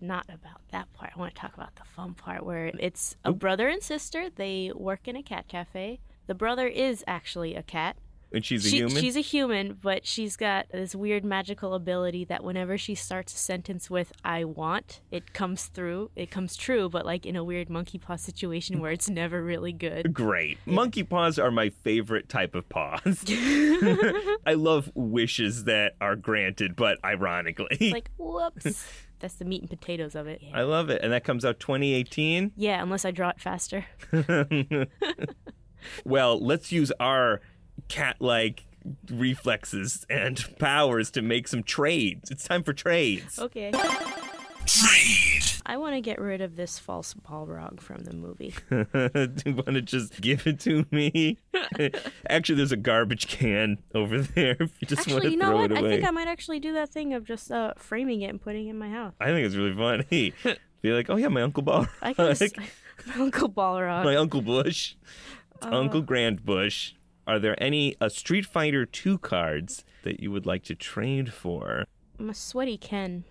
not 0.01 0.25
about 0.29 0.61
that 0.71 0.91
part. 0.93 1.11
I 1.15 1.19
want 1.19 1.35
to 1.35 1.39
talk 1.39 1.53
about 1.53 1.75
the 1.75 1.83
fun 1.83 2.15
part 2.15 2.43
where 2.43 2.71
it's 2.79 3.15
a 3.23 3.31
brother 3.31 3.67
and 3.67 3.83
sister. 3.83 4.29
They 4.33 4.71
work 4.73 5.07
in 5.07 5.15
a 5.15 5.21
cat 5.21 5.47
cafe. 5.47 5.99
The 6.27 6.33
brother 6.33 6.67
is 6.67 7.03
actually 7.05 7.55
a 7.55 7.63
cat. 7.63 7.97
And 8.31 8.45
she's 8.45 8.63
a 8.65 8.69
She- 8.69 8.77
human? 8.77 8.97
She's 9.01 9.15
a 9.15 9.21
human, 9.21 9.77
but 9.81 10.05
she's 10.05 10.35
got 10.37 10.67
this 10.71 10.93
weird 10.93 11.25
magical 11.25 11.73
ability 11.73 12.25
that 12.25 12.43
whenever 12.43 12.77
she 12.77 12.93
starts 12.93 13.33
a 13.33 13.37
sentence 13.37 13.89
with 13.89 14.11
"I 14.23 14.43
want," 14.43 15.01
it 15.09 15.33
comes 15.33 15.65
through. 15.65 16.11
It 16.15 16.29
comes 16.29 16.55
true, 16.55 16.89
but 16.89 17.05
like 17.07 17.25
in 17.25 17.35
a 17.35 17.43
weird 17.43 17.69
monkey 17.71 17.97
paw 17.97 18.17
situation 18.17 18.79
where 18.79 18.91
it's 18.91 19.09
never 19.09 19.43
really 19.43 19.73
good. 19.73 20.13
Great. 20.13 20.59
Monkey 20.67 21.01
paws 21.03 21.39
are 21.39 21.49
my 21.49 21.69
favorite 21.69 22.29
type 22.29 22.53
of 22.53 22.69
paws. 22.69 23.23
I 24.45 24.53
love 24.55 24.91
wishes 24.93 25.63
that 25.63 25.95
are 25.99 26.15
granted, 26.15 26.75
but 26.75 26.99
ironically. 27.03 27.89
Like, 27.91 28.11
whoops. 28.17 28.85
That's 29.19 29.33
the 29.33 29.43
meat 29.45 29.61
and 29.61 29.69
potatoes 29.69 30.15
of 30.15 30.27
it. 30.27 30.41
I 30.53 30.61
love 30.61 30.89
it. 30.89 31.01
And 31.01 31.11
that 31.11 31.23
comes 31.25 31.43
out 31.43 31.59
2018. 31.59 32.51
Yeah, 32.55 32.81
unless 32.81 33.03
I 33.05 33.11
draw 33.11 33.29
it 33.29 33.39
faster. 33.41 33.85
Well, 36.05 36.43
let's 36.43 36.71
use 36.71 36.91
our 36.99 37.41
cat 37.87 38.17
like 38.19 38.65
reflexes 39.11 40.05
and 40.09 40.43
powers 40.59 41.11
to 41.11 41.21
make 41.21 41.47
some 41.47 41.63
trades. 41.63 42.31
It's 42.31 42.43
time 42.45 42.63
for 42.63 42.73
trades. 42.73 43.39
Okay. 43.39 43.71
Trade. 44.65 45.43
I 45.65 45.77
want 45.77 45.95
to 45.95 46.01
get 46.01 46.19
rid 46.19 46.41
of 46.41 46.55
this 46.55 46.79
false 46.79 47.13
Balrog 47.13 47.79
from 47.79 47.99
the 48.03 48.15
movie. 48.15 48.53
Do 48.69 49.43
you 49.45 49.55
want 49.55 49.73
to 49.73 49.81
just 49.81 50.19
give 50.19 50.47
it 50.47 50.59
to 50.61 50.85
me? 50.91 51.37
actually, 52.29 52.55
there's 52.55 52.71
a 52.71 52.77
garbage 52.77 53.27
can 53.27 53.77
over 53.93 54.19
there 54.21 54.57
if 54.59 54.71
you 54.81 54.87
just 54.87 55.07
want 55.07 55.17
Actually, 55.17 55.21
to 55.21 55.31
you 55.31 55.37
know 55.37 55.49
throw 55.49 55.61
what? 55.61 55.71
it 55.71 55.77
I 55.77 55.81
think 55.81 56.03
I 56.03 56.11
might 56.11 56.27
actually 56.27 56.59
do 56.59 56.73
that 56.73 56.89
thing 56.89 57.13
of 57.13 57.23
just 57.25 57.51
uh, 57.51 57.73
framing 57.77 58.21
it 58.21 58.29
and 58.29 58.41
putting 58.41 58.67
it 58.67 58.71
in 58.71 58.79
my 58.79 58.89
house. 58.89 59.13
I 59.19 59.27
think 59.27 59.45
it's 59.45 59.55
really 59.55 59.75
funny. 59.75 60.33
Be 60.81 60.91
like, 60.91 61.09
oh 61.09 61.17
yeah, 61.17 61.27
my 61.27 61.41
Uncle 61.41 61.61
Bar. 61.63 61.89
I 62.01 62.13
can 62.13 62.33
just, 62.35 62.57
my 62.57 62.65
Uncle 63.15 63.49
Balrog. 63.49 64.05
my 64.05 64.15
Uncle 64.15 64.41
Bush. 64.41 64.95
Uh. 65.61 65.69
Uncle 65.71 66.01
Grand 66.01 66.43
Bush. 66.45 66.93
Are 67.29 67.37
there 67.37 67.61
any 67.61 67.95
uh, 68.01 68.09
Street 68.09 68.43
Fighter 68.43 68.87
2 68.87 69.19
cards 69.19 69.85
that 70.01 70.19
you 70.19 70.31
would 70.31 70.47
like 70.47 70.63
to 70.63 70.73
trade 70.73 71.31
for? 71.31 71.85
I'm 72.17 72.31
a 72.31 72.33
sweaty 72.33 72.75
Ken. 72.75 73.23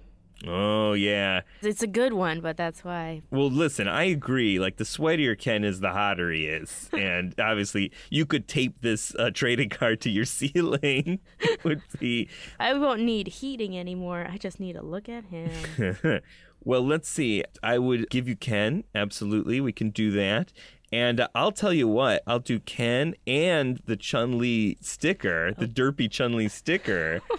Oh, 0.46 0.92
yeah. 0.92 1.40
It's 1.62 1.82
a 1.82 1.88
good 1.88 2.12
one, 2.12 2.40
but 2.40 2.56
that's 2.56 2.84
why. 2.84 3.22
Well, 3.32 3.50
listen, 3.50 3.88
I 3.88 4.04
agree. 4.04 4.60
Like, 4.60 4.76
the 4.76 4.84
sweatier 4.84 5.36
Ken 5.36 5.64
is, 5.64 5.80
the 5.80 5.90
hotter 5.90 6.30
he 6.30 6.46
is. 6.46 6.88
and 6.96 7.34
obviously, 7.40 7.90
you 8.08 8.24
could 8.24 8.46
tape 8.46 8.82
this 8.82 9.16
uh, 9.16 9.32
trading 9.34 9.68
card 9.68 10.00
to 10.02 10.10
your 10.10 10.24
ceiling. 10.26 11.18
It 11.40 11.64
would 11.64 11.82
be. 11.98 12.28
I 12.60 12.74
won't 12.74 13.00
need 13.00 13.26
heating 13.26 13.76
anymore. 13.76 14.28
I 14.30 14.36
just 14.36 14.60
need 14.60 14.74
to 14.74 14.82
look 14.82 15.08
at 15.08 15.24
him. 15.24 16.20
well, 16.64 16.86
let's 16.86 17.08
see. 17.08 17.42
I 17.64 17.78
would 17.78 18.08
give 18.10 18.28
you 18.28 18.36
Ken. 18.36 18.84
Absolutely. 18.94 19.60
We 19.60 19.72
can 19.72 19.90
do 19.90 20.12
that. 20.12 20.52
And 20.92 21.20
uh, 21.20 21.28
I'll 21.34 21.52
tell 21.52 21.72
you 21.72 21.86
what, 21.86 22.22
I'll 22.26 22.38
do 22.38 22.60
Ken 22.60 23.14
and 23.26 23.80
the 23.86 23.96
Chun 23.96 24.38
Li 24.38 24.78
sticker, 24.80 25.52
the 25.52 25.66
derpy 25.66 26.10
Chun 26.10 26.34
Li 26.34 26.48
sticker. 26.48 27.20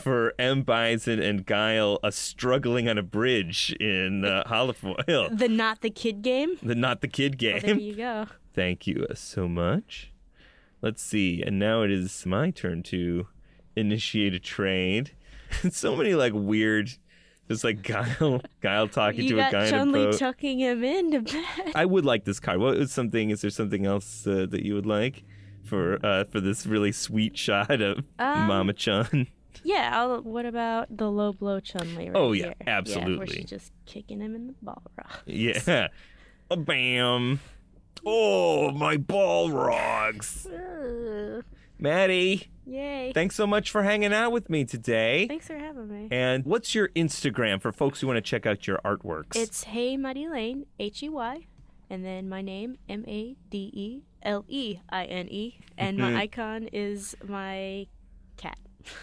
For 0.00 0.32
M. 0.38 0.62
Bison 0.62 1.20
and 1.20 1.44
Guile 1.44 1.98
uh, 2.02 2.10
struggling 2.10 2.88
on 2.88 2.96
a 2.96 3.02
bridge 3.02 3.76
in 3.78 4.24
uh, 4.24 4.44
Holofoil, 4.46 5.36
the 5.36 5.48
not 5.48 5.82
the 5.82 5.90
kid 5.90 6.22
game. 6.22 6.56
the 6.62 6.76
not 6.76 7.02
the 7.02 7.08
kid 7.08 7.36
game. 7.36 7.60
There 7.60 7.74
you 7.74 7.96
go. 7.96 8.26
Thank 8.54 8.86
you 8.86 9.06
uh, 9.10 9.14
so 9.14 9.46
much. 9.46 10.10
Let's 10.80 11.02
see. 11.02 11.42
And 11.42 11.58
now 11.58 11.82
it 11.82 11.90
is 11.90 12.24
my 12.24 12.50
turn 12.50 12.82
to 12.84 13.26
initiate 13.76 14.32
a 14.32 14.38
trade. 14.38 15.10
so 15.70 15.96
many 15.96 16.14
like 16.14 16.32
weird, 16.34 16.96
just 17.50 17.64
like 17.64 17.82
Guile, 17.82 18.40
Guile 18.62 18.88
talking 18.88 19.24
You 19.24 19.36
to 19.36 19.48
a 19.48 19.50
guy 19.52 19.66
in 19.66 19.74
a 19.74 19.92
boat. 19.92 20.18
tucking 20.18 20.60
him 20.60 20.82
into 20.82 21.20
bed. 21.20 21.72
I 21.74 21.84
would 21.84 22.06
like 22.06 22.24
this 22.24 22.40
card. 22.40 22.60
What 22.60 22.76
is 22.78 22.92
something? 22.92 23.28
Is 23.30 23.42
there 23.42 23.50
something 23.50 23.84
else 23.84 24.26
uh, 24.26 24.46
that 24.48 24.64
you 24.64 24.74
would 24.74 24.86
like? 24.86 25.24
for 25.64 26.04
uh, 26.04 26.24
for 26.24 26.40
this 26.40 26.66
really 26.66 26.90
sweet 26.90 27.36
shot 27.38 27.80
of 27.82 27.98
Um, 28.18 28.46
Mama 28.46 28.72
Chun. 28.72 29.26
Yeah. 29.62 29.90
I'll, 29.92 30.22
what 30.22 30.46
about 30.46 30.96
the 30.96 31.10
low 31.10 31.32
blow 31.34 31.60
Chun 31.60 31.94
Li? 31.94 32.08
Right 32.08 32.16
Oh, 32.16 32.32
yeah, 32.32 32.44
here? 32.46 32.54
Yeah, 32.60 32.64
where 32.66 32.78
absolutely. 32.78 33.26
she's 33.36 33.44
just 33.50 33.72
kicking 33.84 34.20
him 34.20 34.34
in 34.34 34.46
the 34.46 34.54
ball 34.62 34.82
rock. 34.96 35.22
Yeah. 35.26 35.88
A 36.50 36.56
bam. 36.56 37.40
Oh, 38.06 38.70
my 38.70 38.96
ball 38.96 39.50
rocks. 39.50 40.46
Maddie, 41.80 42.50
Yay. 42.66 43.12
thanks 43.14 43.34
so 43.34 43.46
much 43.46 43.70
for 43.70 43.82
hanging 43.82 44.12
out 44.12 44.32
with 44.32 44.50
me 44.50 44.64
today. 44.64 45.26
Thanks 45.26 45.46
for 45.46 45.56
having 45.58 45.88
me. 45.88 46.08
And 46.10 46.44
what's 46.44 46.74
your 46.74 46.88
Instagram 46.90 47.60
for 47.60 47.72
folks 47.72 48.00
who 48.00 48.06
want 48.06 48.18
to 48.18 48.20
check 48.22 48.46
out 48.46 48.66
your 48.66 48.78
artworks? 48.84 49.34
It's 49.36 49.64
Hey 49.64 49.96
Madeleine, 49.96 50.66
H 50.78 51.02
E 51.02 51.08
Y, 51.08 51.46
and 51.88 52.04
then 52.04 52.28
my 52.28 52.42
name, 52.42 52.76
M 52.88 53.04
A 53.08 53.34
D 53.50 53.70
E 53.72 54.02
L 54.22 54.44
E 54.48 54.78
I 54.90 55.04
N 55.06 55.28
E, 55.30 55.58
and 55.78 55.98
Mm-hmm. 55.98 56.12
my 56.14 56.20
icon 56.22 56.68
is 56.72 57.16
my 57.26 57.86
cat. 58.36 58.58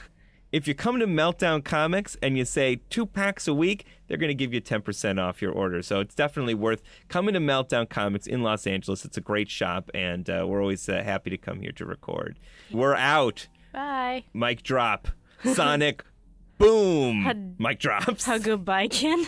if 0.52 0.68
you 0.68 0.74
come 0.74 1.00
to 1.00 1.08
Meltdown 1.08 1.64
Comics 1.64 2.16
and 2.22 2.38
you 2.38 2.46
say 2.46 2.80
two 2.90 3.06
packs 3.06 3.48
a 3.48 3.54
week, 3.54 3.86
they're 4.08 4.18
going 4.18 4.30
to 4.30 4.34
give 4.36 4.54
you 4.54 4.62
10% 4.62 5.22
off 5.22 5.42
your 5.42 5.52
order. 5.52 5.82
So 5.82 6.00
it's 6.00 6.16
definitely 6.16 6.54
worth 6.54 6.82
coming 7.10 7.34
to 7.34 7.40
Meltdown 7.40 7.90
Comics 7.90 8.28
in 8.28 8.42
Los 8.44 8.66
Angeles. 8.66 9.04
It's 9.04 9.18
a 9.18 9.22
great 9.22 9.50
shop, 9.50 9.92
and 9.94 10.30
uh, 10.30 10.46
we're 10.48 10.62
always 10.62 10.88
uh, 10.88 11.04
happy 11.04 11.30
to 11.32 11.38
come 11.38 11.62
here 11.62 11.74
to 11.74 11.86
record. 11.86 12.40
We're 12.72 12.96
out. 12.96 13.48
Bye. 13.74 14.24
Mic 14.34 14.64
drop. 14.64 15.10
Sonic. 15.44 16.04
Boom. 16.58 17.22
Had- 17.24 17.60
Mic 17.60 17.80
drops. 17.80 18.26
How 18.26 18.38
goodbye, 18.38 18.88
Ken. 18.88 19.28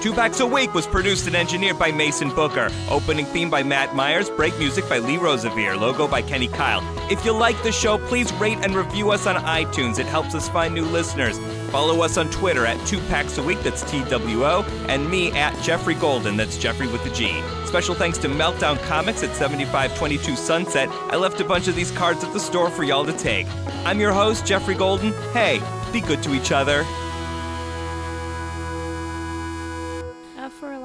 Two 0.00 0.14
Packs 0.14 0.40
a 0.40 0.46
Week 0.46 0.72
was 0.72 0.86
produced 0.86 1.26
and 1.26 1.36
engineered 1.36 1.78
by 1.78 1.92
Mason 1.92 2.30
Booker. 2.30 2.70
Opening 2.88 3.26
theme 3.26 3.50
by 3.50 3.62
Matt 3.62 3.94
Myers. 3.94 4.30
Break 4.30 4.58
music 4.58 4.88
by 4.88 4.98
Lee 4.98 5.18
Rosevere. 5.18 5.76
Logo 5.76 6.08
by 6.08 6.22
Kenny 6.22 6.48
Keil. 6.48 6.80
If 7.12 7.22
you 7.22 7.32
like 7.32 7.62
the 7.62 7.70
show, 7.70 7.98
please 7.98 8.32
rate 8.34 8.56
and 8.62 8.74
review 8.74 9.10
us 9.10 9.26
on 9.26 9.36
iTunes. 9.36 9.98
It 9.98 10.06
helps 10.06 10.34
us 10.34 10.48
find 10.48 10.72
new 10.72 10.86
listeners. 10.86 11.38
Follow 11.70 12.00
us 12.02 12.16
on 12.16 12.30
Twitter 12.30 12.64
at 12.64 12.82
Two 12.86 12.98
Packs 13.08 13.36
a 13.36 13.42
Week, 13.42 13.60
that's 13.62 13.82
T 13.90 14.02
W 14.04 14.46
O, 14.46 14.62
and 14.88 15.10
me 15.10 15.32
at 15.32 15.54
Geoffrey 15.62 15.94
Golden, 15.94 16.34
that's 16.34 16.56
Geoffrey 16.56 16.86
with 16.86 17.04
the 17.04 17.10
G. 17.10 17.42
Special 17.66 17.94
thanks 17.94 18.16
to 18.18 18.28
Meltdown 18.28 18.82
Comics 18.84 19.22
at 19.22 19.36
7522 19.36 20.34
Sunset. 20.34 20.88
I 20.88 21.16
left 21.16 21.40
a 21.40 21.44
bunch 21.44 21.68
of 21.68 21.76
these 21.76 21.90
cards 21.90 22.24
at 22.24 22.32
the 22.32 22.40
store 22.40 22.70
for 22.70 22.84
y'all 22.84 23.04
to 23.04 23.12
take. 23.12 23.46
I'm 23.84 24.00
your 24.00 24.12
host, 24.12 24.46
Geoffrey 24.46 24.76
Golden. 24.76 25.12
Hey, 25.34 25.60
be 25.92 26.00
good 26.00 26.22
to 26.22 26.34
each 26.34 26.52
other. 26.52 26.86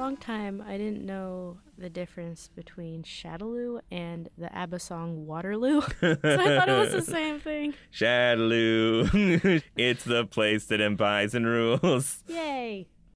Long 0.06 0.16
time, 0.16 0.62
I 0.64 0.76
didn't 0.76 1.04
know 1.04 1.58
the 1.76 1.90
difference 1.90 2.48
between 2.54 3.02
Shadaloo 3.02 3.80
and 3.90 4.28
the 4.38 4.54
ABBA 4.56 4.78
song 4.78 5.26
Waterloo. 5.26 5.80
so 6.00 6.12
I 6.12 6.14
thought 6.14 6.68
it 6.68 6.78
was 6.78 6.92
the 6.92 7.02
same 7.12 7.40
thing. 7.40 7.74
Shadaloo. 7.92 9.62
it's 9.76 10.04
the 10.04 10.24
place 10.24 10.66
that 10.66 10.80
embodies 10.80 11.34
and 11.34 11.44
rules. 11.44 12.22
Yay. 12.28 12.86